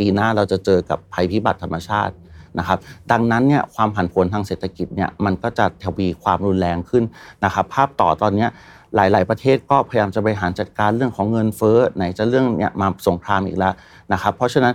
[0.00, 2.14] ปีหน้าเราจะเจอกับภัยพิบัติธรรมชาติ
[2.58, 2.78] นะครับ
[3.12, 7.04] ดังนั้นเนี่ยความผันผวนทางเศรษฐกิจเนี่ยมันก็จะทวีความรุนแรงขึ้น
[7.44, 8.50] นะครับ ภาพต่อตอนนี้ย
[8.96, 13.74] หลาย ๆ ประเทศก็พยายามจะบริหารจัดการเรื่องของเงินเฟ้อไหนจะเรื่องเนี่ยมาสงครามอีกแล้ว
[14.12, 14.74] นะครับ เพราะฉะนั้น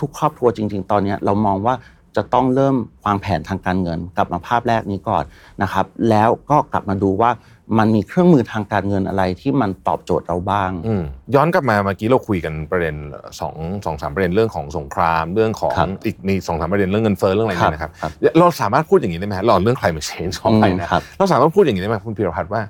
[0.00, 1.74] ทุก ๆ ครอบครัวจริง ๆ ตอนนี้เรามองว่า
[2.16, 5.24] จะต้องเริ่มวางแผนทางการเงิน กลับมาภาพแรกนี้ก่อน
[5.62, 7.30] นะครับ แล้วก็กลับมาดูว่า
[7.78, 11.02] มันมีเครื่องมือทางการเงินอะไรที่มันตอบโจทย์เราบ้างอืม
[11.34, 12.96] ย้อนกลับมาเมื่อกี้เราคุยกันประเด็น
[13.40, 22.62] สองสองสามประเด็นเรื่องของสงครามเรื่องของครับอีกมีสองสามประเด็นเรื่องเงินเฟ้อเรื่องอะไรเนี่ยนะครับครับเราสามารถพูดอย่างนี้ได้ไหมฮะเราเรื่อง climate change ขอไปนะครับเราสามารถพูดอย่างนี้ได้ไหมคุณพีรพัฒน์ว่า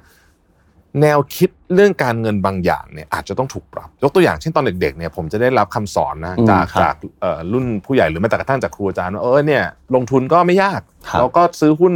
[1.03, 9.63] แนวคิดเรื่องการเงินบางอย่างเนี่ยอาจจะต้องถูกปรับ ยกตัวอย่างเช่นตอนเด็กๆเนี่ยผมจะได้รับคำสอนนะอืมจากครับจากเอ่อรุ่นผู้ใหญ่หรือแม้แต่กระทั่งจากครูอาจารย์ว่าเออเนี่ย
[9.95, 11.93] ลงทุนก็ไม่ยากครับเราก็ซื้อหุ้น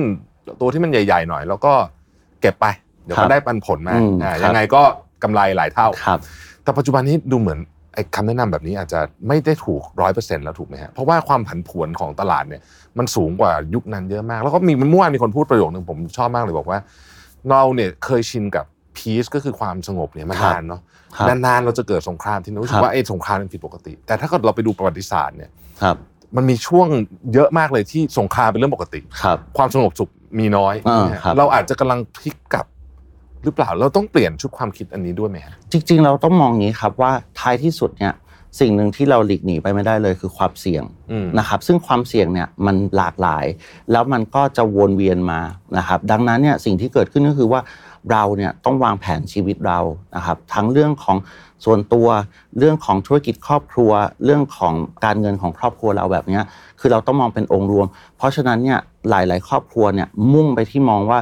[0.60, 1.72] ตัวที่มันใหญ่ ๆ หน่อย แล้วก็
[2.40, 4.82] เก็บไปเดี๋ยวครัก็บได้ปันผลมาอืมอ่าครับยังไงก็
[5.22, 6.18] กำไรหลายเท่าครับ
[6.64, 7.58] แต่ปัจจุบันนี้ดูเหมือน
[7.94, 12.62] ไอ้คำแนะนำแบบนี้อาจจะไม่ได้ถูกร้อยเปอร์เซ็นต์แล้วถูกไหมฮะเพราะว่าความผันผวนของตลาดเนี่ย
[12.98, 16.78] มันสูงกว่ายุคนั้นเยอะมาก แล้วก็มีเมื่อวานมีคนพูดประโยคนึงผมชอบมากเลยบอกว่า
[17.50, 18.64] เราเนี่ยเคยชินกับ
[18.96, 20.80] พีซก็คือความสงบเนี่ยมาครับนานเนาะ
[21.16, 25.50] ครับนานๆเราจะเกิดสงครามที่รู้สึครักบว่าไอ้สงครามมันผิดปกติ แต่ถ้าเกิดเราไปดูประวัติศาสตร์เนี่ย
[25.82, 25.96] ครับ
[26.36, 26.86] มันมีช่วง
[27.34, 32.66] เยอะมากเลยที่สงครามเป็นเรื่องปกติครับความสงบสุขมีน้อยอ่านะฮะครับเราอาจจะกำลังพลิกกลับ
[33.44, 38.14] หรือเปล่าเราต้องเปลี่ยนชุดความคิดอันนี้ด้วยไหมฮะจริง ๆ เราต้องมองงี้ครับว่าท้ายที่สุดเนี่ย
[38.60, 43.44] สิ่งหนึ่งที่เราหลีกหนีไปไม่ได้เลยคือความเสี่ยงอืมนะครับซึ่งความเสี่ยงเนี่ยมันหลากหลาย
[43.92, 45.40] แล้วมันก็จะวนเวียนมา
[45.76, 47.60] นะครับดังนั้นเนี่ยสิ่งที่เกิดขึ้นก็คือว่า
[48.10, 49.80] เราเนี่ยต้องวางแผนชีวิตเรา
[50.16, 51.16] นะครับทั้งเรื่องของ
[51.64, 52.08] ส่วนตัว
[52.58, 53.90] เรื่องของธุรกิจครอบครัว
[54.24, 54.74] เรื่องของ
[55.04, 56.44] การเงินของครอบครัวเราแบบเนี้ย
[56.80, 57.86] คือเราต้องมองเป็นองค์รวม
[58.16, 58.78] เพราะฉะนั้นเนี่ย
[59.10, 61.18] หลาย ๆ ครอบครัวเนี่ยมุ่งไปที่มองว่า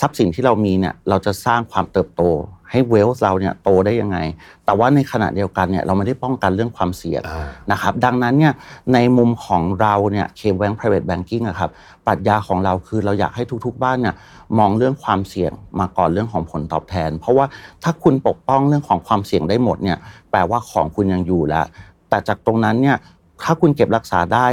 [0.00, 2.22] ทรัพย์สินที่เรามีเนี่ยเราจะสร้างความเติบโต
[2.70, 4.18] ให้เวลส์เราเนี่ยโตได้ยังไง
[4.64, 8.54] แต่ว่าในขณะเดียวกันเนี่ยเราไม่ได้ป้องกันเรื่องความเสี่ยงอ่านะครับดังนั้นเนี่ย
[8.94, 11.70] ในมุมของเราเนี่ยเคแบง private banking อะครับ
[12.06, 14.14] ปรัชญาของเราคือเราอยากให้ทุกๆบ้านเนี่ย
[14.58, 17.46] มองเรื่องความเสี่ยงมาก่อนเรื่องของผลตอบแทน เพราะว่า
[17.82, 19.98] ถ้าคุณปกป้องเรื่องของความเสี่ยงได้หมดเนี่ย
[20.30, 21.66] แปลว่าของคุณยังอยู่แล้ว
[22.08, 22.96] แต่จากตรงนั้นเนี่ย
[23.44, 24.46] ถ้าคุณเก็บรักษาได้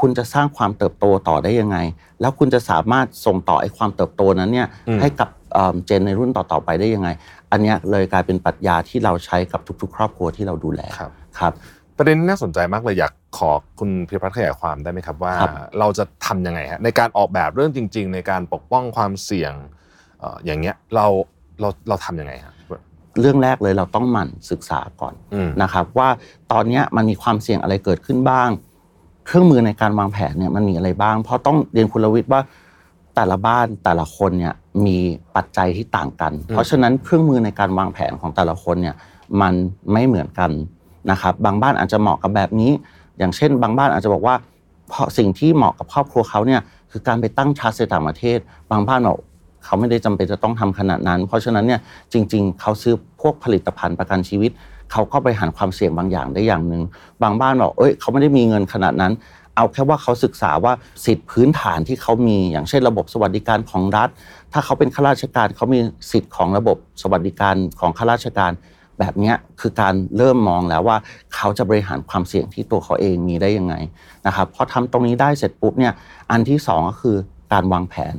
[0.00, 1.78] คุณจะสร้างความเติบโตต่อได้ยังไง
[2.20, 7.08] แล้วคุณจะสามารถส่งต่อไอ้ความเติบโตนั้นเนี่ยอืมให้กับเอิ่มเจนในรุ่นต่อๆไปได้ยังไง
[7.50, 11.52] อันเนี้ยเลยกลายเป็นปรัชญาที่เราใช้กับทุก ๆ ครอบครัวที่เราดูแลครับครับ
[11.96, 19.52] ประเด็นนี้น่าสนใจมากเลยอยากขอคุณพิพัฒน์ขยายความได้ไหมครับว่าครับเราจะทำยังไงฮะในการออกแบบเรื่องจริง ๆ ในการปกป้องความเสี่ยง
[20.20, 21.06] เอ่ออย่างเงี้ยเรา
[21.60, 22.54] เราเราทำยังไงฮะ
[23.20, 26.08] เรื่องแรกเลยเราต้องหมั่นศึกษาก่อนอืมนะครับว่า
[26.52, 28.50] ตอนเนี้ยมันมีความเสี่ยงอะไรเกิดขึ้นบ้าง
[29.26, 32.40] เครื่องมือในการวางแผนเนี่ยมันมีอะไรบ้าง เพราะต้องเรียนคุณลวิทย์ว่า
[33.16, 34.54] แต่ละบ้านแต่ละคนเนี่ย
[34.86, 34.98] มี
[35.36, 38.94] ปัจจัยที่ต่างกัน เพราะฉะนั้นเครื่องมือในการวางแผนของแต่ละคนเนี่ย
[39.40, 39.54] มัน
[39.92, 40.50] ไม่เหมือนกัน
[41.10, 42.72] นะครับ บางบ้านอาจจะเหมาะกับแบบนี้
[43.18, 44.34] อย่างเช่น บางบ้านอาจจะบอกว่า
[44.88, 46.60] เพราะสิ่งที่เหมาะกับครอบครัวเขาเนี่ย
[46.90, 48.38] คือการไปตั้งชาร์จในต่างประเทศ
[48.70, 49.18] บางบ้านบอก
[49.64, 51.80] เขาไม่ได้จำเป็นจะต้องทำขนาดนั้น เพราะฉะนั้นเนี่ย
[52.12, 54.50] จริง ๆ เขาซื้อพวกผลิตภัณฑ์ประกันชีวิต
[54.92, 56.82] เขาก็บริหารความเสี่ยงบางอย่างได้อย่างหนึ่ง
[57.22, 59.12] บางบ้านบอกเอ้ยเขาไม่ได้มีเงินขนาดนั้น
[59.56, 60.72] เอาแค่ว่าเขาศึกษาว่า
[61.04, 64.08] สิทธิพื้นฐานที่เขามีอย่างเช่นระบบสวัสดิการของรัฐ
[64.52, 65.80] ถ้าเขาเป็นข้าราชการเขามี
[66.12, 68.52] สิทธิ์ของระบบสวัสดิการของข้าราชการ
[68.98, 70.96] แบบนี้คือการเริ่มมองแล้วว่า
[71.34, 73.74] เขาจะบริหารความเสี่ยงที่ตัวเขาเองมีได้ยังไง
[74.26, 75.92] นะครับพอทำตรงนี้ได้เสร็จปุ๊บเนี่ย
[76.30, 77.16] อันที่สองก็คือ
[77.52, 78.14] การวางแผน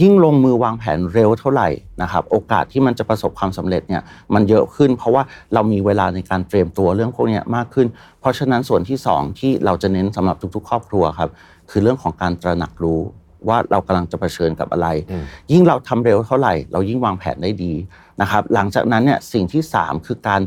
[0.00, 1.68] ยิ่งลงมือวางแผนเร็วเท่าไหร่
[2.02, 4.02] นะครับโอกาสที่มันจะประสบความสำเร็จเนี่ย
[4.34, 5.22] มันเยอะขึ้น เพราะว่า
[5.54, 7.86] เรามีเวลาในการเตรียมตัวเรื่องพวกเนี้ยมากขึ้น
[8.20, 11.30] เพราะฉะนั้นส่วนที่สองที่เราจะเน้นสำหรับทุก ๆ ครอบครัวครับ
[11.70, 13.00] คือเรื่องของการตระหนักรู้
[13.48, 17.72] ว่าเรากำลังจะเผชิญกับอะไรอืมยิ่งเราทำเร็วเท่าไหร่ เรายิ่งวางแผนได้ดี
[18.20, 20.42] นะครับหลังจากนั้นเนี่ยสิ่งที่ 3 คือการ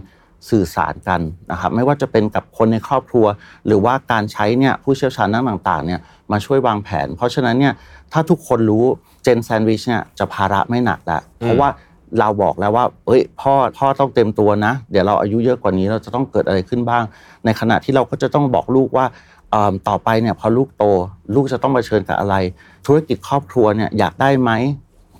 [0.49, 1.21] สื่อสารกัน
[1.51, 3.25] นะครับไม่ว่าจะเป็นกับคนในครอบครัว
[3.67, 5.99] หรือว่าการใช้เนี่ยผู้เชี่ยวชาญด้านต่างๆเนี่ย
[6.31, 7.73] มาช่วยวางแผน เพราะฉะนั้นเนี่ย
[8.11, 8.85] ถ้าทุกคนรู้
[9.23, 11.69] เจนแซนด์วิชเนี่ยจะภาระไม่หนักแล้วเพราะว่า
[12.19, 17.03] เราบอกแล้วว่า เอ้ย พ่อ พ่อต้องเต็มตัวนะ เดี๋ยวเราอายุเยอะกว่านี้ เราจะต้องเกิดอะไรขึ้นบ้าง
[17.45, 19.05] ในขณะที่เราก็จะต้องบอกลูกว่า
[19.51, 20.83] เอิ่มต่อไปเนี่ยพอลูกโต
[21.35, 22.35] ลูกจะต้องเผชิญกับอะไร
[22.85, 24.51] ธุรกิจครอบครัวเนี่ยอยากได้ไหม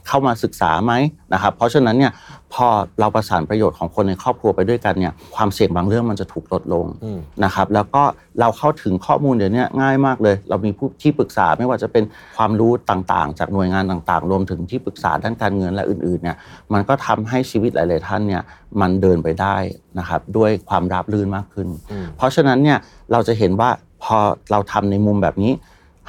[0.07, 0.93] เข้ามาศึกษาไหม
[1.33, 2.11] นะครับ เพราะฉะนั้นเนี่ย
[2.53, 2.67] พอ
[2.99, 8.03] เราประสานประโยชน์ของคนในครอบครัวไปด้วยกันเนี่ยความเสี่ยงบางเรื่องมันจะถูกลดลงอืมนะครับ แล้วก็
[8.39, 12.03] เราเข้าถึงข้อมูลเดี๋ยวนี้ง่ายมากเลย เรามีผู้ที่ปรึกษาไม่ว่าจะเป็น
[12.35, 16.37] ความรู้ต่างๆ จากหน่วยงานต่างๆ รวมถึงที่ปรึกษาด้านการเงินและอื่นๆเนี่ย
[16.73, 18.41] มันก็ทำให้ชีวิตหลาย ๆ ท่านเนี่ย
[18.81, 19.55] มันเดินไปได้
[19.99, 22.77] นะครับด้วยความราบรื่นมากขึ้นอืมเพราะฉะนั้นเนี่ย
[23.11, 23.69] เราจะเห็นว่า
[24.03, 24.17] พอ
[24.51, 25.53] เราทำในมุมแบบนี้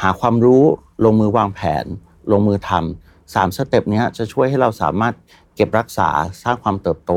[0.03, 0.62] หาความรู้
[1.05, 1.84] ลงมือวางแผน
[2.32, 5.14] ลงมือทำ สามสเต็ปเนี้ยจะช่วยให้เราสามารถ
[5.55, 6.09] เก็บรักษา
[6.43, 7.12] สร้างความเติบโต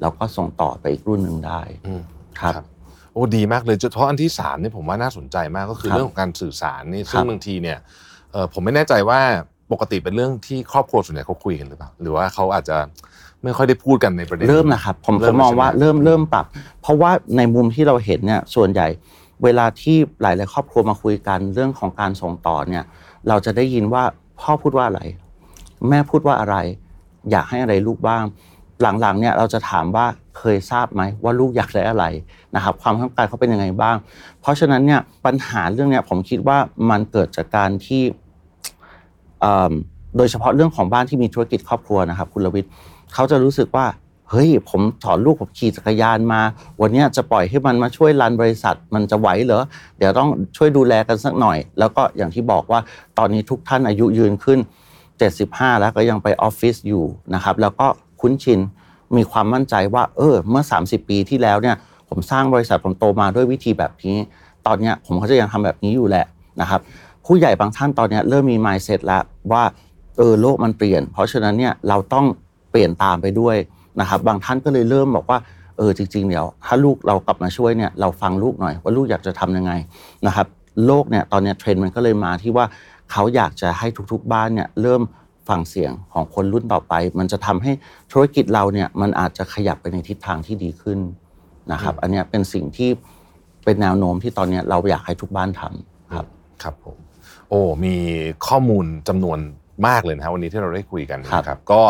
[0.00, 2.02] แล้วก็ส่งต่อไปอีกรุ่นหนึ่งได้อืม
[2.40, 2.64] ครับ
[3.12, 7.78] โอ้ดีมากเลยเฉพาะอันที่สามนี่ผมว่าน่าสนใจมากก็คือครับเรื่องของการสื่อสารนี่ครับซึ่งบางทีเนี่ย
[8.32, 9.20] เอ่อผมไม่แน่ใจว่า
[9.72, 12.76] ปกติเป็นเรื่องที่ครอบครัวส่วนใหญ่เขาคุยกันหรือเปล่าหรือว่าเขาอาจจะ
[13.44, 16.46] ไม่ค่อยได้พูดกันในประเด็นเริ่มนะครับผมเริ่ผมมมองว่าใช่ไหมเริ่มเริ่มปรับ
[16.82, 18.86] เพราะว่าในมุมที่เราเห็นเนี่ยส่วนใหญ่
[19.44, 22.84] เวลาที่หลาย ๆ ครอบครัวมาคุยกันเรื่องของการส่งต่อเนี่ย
[23.28, 24.02] เราจะได้ยินว่า
[24.40, 25.02] พ่อพูดว่าอะไร
[25.88, 26.56] แม่พูดว่าอะไร
[27.30, 28.24] อยากให้อะไรลูกบ้าง
[29.00, 30.06] หลังๆเนี่ยเราจะถามว่า
[30.38, 32.04] เคยทราบไหมว่าลูกอยากได้อะไร
[32.54, 33.96] นะครับ ความต้องการเขาเป็นยังไงบ้าง
[34.40, 36.58] เพราะฉะนั้นเนี่ยปัญหาเรื่องเนี้ยผมคิดว่า
[36.90, 38.02] มันเกิดจากการที่
[40.16, 42.70] โดยเฉพาะเรื่องของบ้านที่มีธุรกิจครอบครัวนะครับ คุณลวิทย์
[43.14, 43.86] เขาจะรู้สึกว่า
[44.30, 46.40] เฮ้ยผมสอนลูกผมขี่จักรยานมา
[46.80, 49.62] วันนี้จะปล่อยให้มันมาช่วยรันบริษัทมันจะไหวเหรอ
[49.98, 52.80] เดี๋ยวต้องช่วยดูแลกันสักหน่อย แล้วก็อย่างที่บอกว่า
[53.18, 54.58] ตอนนี้ทุกท่านอายุยืนขึ้น
[55.20, 57.04] 75 แล้วก็ยังไปออฟฟิศอยู่
[57.34, 57.86] นะครับแล้วก็
[58.20, 58.60] คุ้นชิน
[59.16, 61.76] มีความมั่นใจว่าเออเมื่อ 30 ปีที่แล้วเนี่ย
[62.08, 64.16] ผมสร้างบริษัทผมโตมาด้วยวิธีแบบนี้
[64.66, 66.26] ตอนเนี้ยผมก็จะยังทำแบบนี้อยู่แหละ
[66.60, 66.80] นะครับ
[67.26, 69.62] ผู้ใหญ่บางท่านตอนเนี้ยเริ่มมี mindset แล้วว่า
[70.16, 72.26] เออโลกมันเปลี่ยน เพราะฉะนั้นเนี่ยเราต้อง
[72.70, 73.56] เปลี่ยนตามไปด้วย
[74.00, 75.38] นะครับบางท่านก็เลยเริ่มบอกว่า
[75.76, 79.72] เออจริงๆเดี๋ยวถ้าลูกเรากลับมาช่วยเนี่ยเราฟังลูกหน่อยว่าลูกอยากจะทำยังไง
[80.26, 80.46] นะครับ
[80.86, 82.64] โลกเนี่ยตอนเนี้ยเทรนด์มันก็เลยมาที่ว่า
[83.12, 85.02] เขาอยากจะให้ทุกๆบ้านเนี่ยเริ่ม
[85.48, 87.72] ฟังเสียงของคนรุ่นต่อไป มันจะทำให้
[88.12, 90.98] ธุรกิจเราเนี่ยมันอาจจะขยับไปในทิศทางที่ดีขึ้น
[91.72, 92.90] นะครับ อันเนี้ยเป็นสิ่งที่
[93.64, 96.26] เป็นแนวโน้มที่ตอนเนี้ยเราอยากให้ทุกบ้านทำครับ
[96.62, 96.96] ครับผม
[97.48, 97.94] โอ้มี
[98.46, 99.38] ข้อมูลจำนวน
[99.88, 101.82] มากเลยนะครับวันนี้ที่เราได้คุยกันครับนะครับก็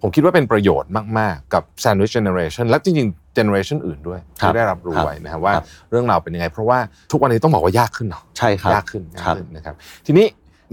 [0.00, 6.78] ผมคิดว่าเป็นประโยชน์มาก ๆ กับ Sandwich Generation และจริงๆ Generation อื่นด้วยครับที่ได้รับรู้ครับไว้นะครับว่าครับเรื่องราวเป็นยังไง เพราะว่า
[7.10, 9.74] ทุกวันนี้ต้องบอกว่ายากขึ้นเนาะใช่ครับยากขึ้นยากครับขึ้นนะครับ
[10.06, 10.26] ทีนี้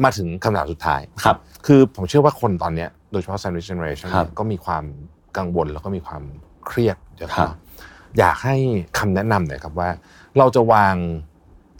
[0.03, 4.83] มาถึงคำถามสุดท้ายครับ คือผมเชื่อว่าคนตอนเนี้ยโดยเฉพาะ Sandwich Generation ครับเนี่ยก็มีความ
[5.37, 6.23] กังวลแล้วก็มีความ
[6.67, 7.55] เครียดเยอะครับเนาะ
[8.19, 8.55] อยากให้
[8.97, 9.89] คำแนะนำหน่อยครับว่า
[10.37, 10.95] เราจะวาง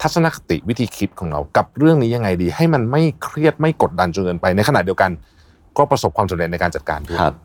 [0.02, 5.12] ทัศนคติวิธีคิดของเรากับเรื่องนี้ยังไงดี ให้มันไม่เครียดไม่กดดันจนเกินไป ในขณะเดียวกัน
[5.78, 7.36] ก็ประสบความสำเร็จในการจัดการด้วยครับ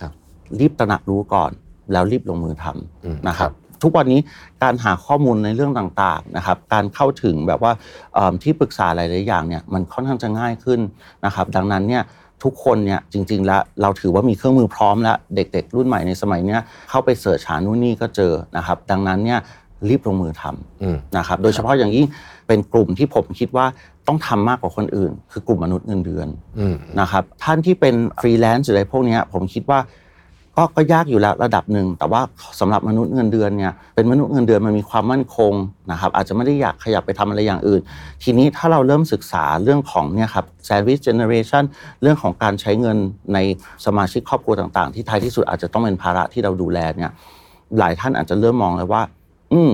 [0.00, 0.12] ครับ
[0.58, 1.50] รีบตระหนักรู้ก่อน
[1.92, 2.66] แล้วรีบลงมือท
[3.04, 4.20] อืมำนะคครัรับบ ทุกวันนี้
[4.62, 7.72] การหาข้อมูลในเรื่องต่างๆนะครับ การเข้าถึงแบบว่า
[8.14, 10.80] เอิ่มที่ปรึกษาหลายๆอย่างเนี่ยมันค่อนข้างจะง่ายขึ้น
[11.24, 12.02] นะครับ ดังนั้นเนี่ย
[12.44, 16.60] ทุกคนเนี่ยจริง ๆ แล้วเราถือว่ามีเครื่องมือพร้อมแล้วเด็ก ๆ รุ่นใหม่ในสมัยเนี้ย
[16.90, 19.38] เข้าไปเสิร์ชหานู่นนี่ก็เจอนะครับ ดังนั้นเนี่ย
[19.88, 22.06] รีบลงมือทำอืมนะครับ โดยเฉพาะอย่างยิ่ง
[22.46, 23.66] เป็นกลุ่มที่ผมคิดว่า
[24.08, 26.28] ต้องทำมากกว่าคนอื่น คือกลุ่มมนุษย์เงินเดือน
[26.58, 29.78] อืมนะครับท่านที่เป็นฟรีแลนซ์หรืออะไรพวกเนี้ยผมคิดว่า
[30.56, 32.20] ก็ก็ยากอยู่แล้วระดับหนึ่ง แต่ว่า
[32.60, 35.52] สำหรับมนุษย์เงินเดือนเนี่ยเป็นมนุษย์เงินเดือนมันมีความมั่นคง
[35.90, 37.80] นะครับอาจจะไม่ได้อยากขยับไปทำอะไรอย่างอื่น
[38.22, 41.64] ทีนี้ถ้าเราเริ่มศึกษาเรื่องของเนี่ยครับ service generation
[42.02, 42.96] เรื่องของการใช้เงิน
[43.34, 43.38] ใน
[43.86, 47.10] สมาชิกครอบครัวต่างๆ ที่ท้ายที่สุดอาจจะต้องเป็นภาระที่เราดูแลเนี่ย
[47.78, 49.02] หลายท่านอาจจะเริ่มมองเลยว่า
[49.52, 49.72] อืม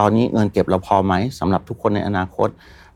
[0.00, 2.48] ตอนนี้เงินเก็บเราพอไหมสำหรับทุกคนในอนาคต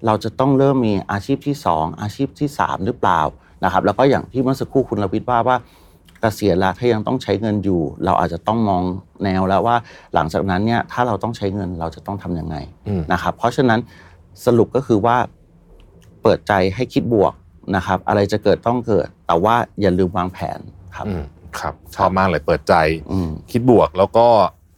[0.07, 3.21] เราจะต้องเริ่มมีอาชีพที่ 2 อาชีพที่ 3 หรือเปล่า
[3.65, 5.57] นะครับแล้วก็อย่างที่เมื่อสักครู่คุณรวิทย์ว่าว่า
[6.23, 8.83] กษียณแล้วถ้ายังต้องใช้เงินอยู่ เราอาจจะต้องมอง
[9.25, 9.77] แนวแล้วว่า
[10.15, 12.57] หลังจากนั้นเนี่ยถ้าเราต้องใช้เงินเราจะต้องทำยังไง
[12.89, 13.81] อืมนะครับเพราะฉะนั้น
[14.47, 15.17] สรุปก็คือว่า
[16.23, 17.33] เปิดใจให้คิดบวก
[17.77, 20.59] นะครับ อะไรจะเกิดต้องเกิด แต่ว่าอย่าลืมวางแผน
[20.97, 21.25] ครับอืม
[21.61, 22.75] ครับชอบมากเลยเปิดใจ
[23.13, 24.27] อืมคิดบวกแล้วก็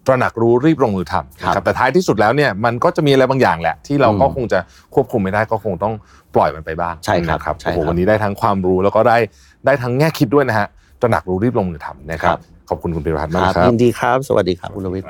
[0.07, 4.59] ตระหนักรู้รีบลงมือทำครับนะครับแต่ท้ายที่สุดแล้วเนี่ยมันก็จะมีอะไรบางอย่างแหละ ที่เราก็อืมคงจะ
[4.95, 5.95] ควบคุมไม่ได้ก็คงต้อง
[6.35, 9.19] ปล่อยมันไปบ้างใช่ครับนะครับใช่ครับโอ้โหวันนี้ได้ทั้งความรู้แล้วก็ได้
[9.67, 10.69] ได้ทั้งแง่คิดด้วยนะฮะ
[11.05, 15.09] ตระหนักรู้รีบลงมือทำนะครัครับบขอบคุณคุณพิรพัฒน์มากครับครับยินดีครับ สวัสดีครับคุณรวิทย์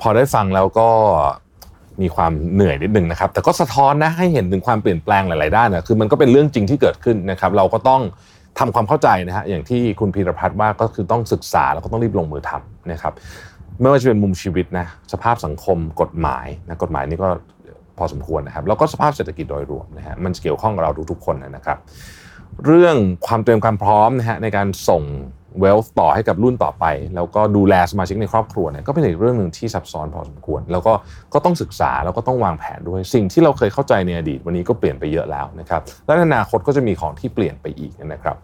[0.00, 0.88] พอได้ฟังแล้วก็
[2.02, 8.00] มีความเหนื่อยนิดนึงนะครับ แต่ก็สะท้อนนะให้เห็นถึงความเปลี่ยนแปลงหลายๆด้านนะคือมันก็เป็นเรื่องจริงที่เกิดขึ้นนะครับ เราก็ต้อง
[8.58, 13.12] ทำความเข้าใจนะฮะอย่างที่คุณพีรพัฒน์ว่าก็คือต้องศึกษาแล้วก็ต้องรีบลงมือทำนะครับ
[13.80, 17.28] ไม่ว่าจะเป็นมุมชีวิตนะสภาพสังคมกฎหมายนะกฎหมายนี่ก็
[17.98, 21.78] พอสมควรนะครับ แล้วก็สภาพเศรษฐกิจโดยรวมนะฮะมันเกี่ยวข้องกับเราทุกๆคนนะครับ
[22.66, 22.96] เรื่อง
[23.26, 25.02] ความเตรียมความพร้อมนะฮะในการส่ง
[25.60, 26.84] เวลต่อให้กับรุ่นต่อไป
[27.14, 30.92] แล้วก็ดูแลสมาชิกในครอบครัวเนี่ยก็เป็นอีกเรื่องหนึ่งที่ซับซ้อนพอสมควร แล้วก็
[31.34, 38.36] ก็ต้องศึกษาแล้วก็ต้องวางแผนด้วย สิ่งที่เราเคยเข้าใจในอดีตวันนี้ก็เปลี่ยนไปเยอะแล้วนะครับและในอนาคตก็จะมีของที่เปลี่ยนไปอีกนะครับ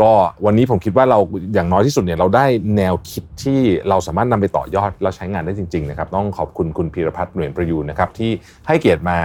[0.00, 0.10] ก็
[0.44, 1.18] วันนี้ผมคิดว่าเรา
[1.54, 8.30] อย่างน้อยที่สุดเนี่ยเราได้แนวคิดที่เราสามารถนำไปต่อยอดแล้วใช้งานได้จริงๆนะครับต้องขอบคุณคุณพีรพัฒน์เหรียญประยูนนะครับที่
[8.66, 9.18] ให้เกียรติมา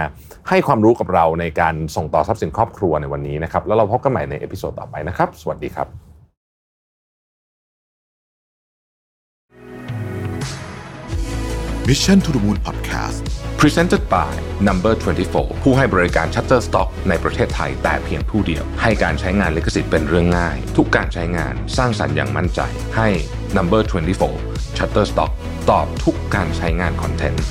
[0.48, 6.09] ให้ความรู้กับเราในการส่งต่อทรัพย์สินครอบครัวในวันนี้นะครับแล้วเราพบกันใหม่ใน episode ต่อไปนะครับ สวัสดีครับ
[11.90, 13.22] Mission to the Moon Podcast
[13.60, 14.32] Presented by
[14.68, 14.92] Number
[15.28, 22.60] 24 ผู้ให้บริการ Shutterstock ในประเทศไทยแต่เพียงผู้เดียว ให้การใช้งานลิขสิทธิ์เป็นเรื่องง่าย ทุกการใช้งานสร้างสรรค์อย่างมั่นใจ
[22.96, 23.08] ให้
[23.56, 23.82] Number
[24.28, 25.30] 24 Shutterstock
[25.70, 27.44] ตอบทุกการใช้งานคอนเทนต์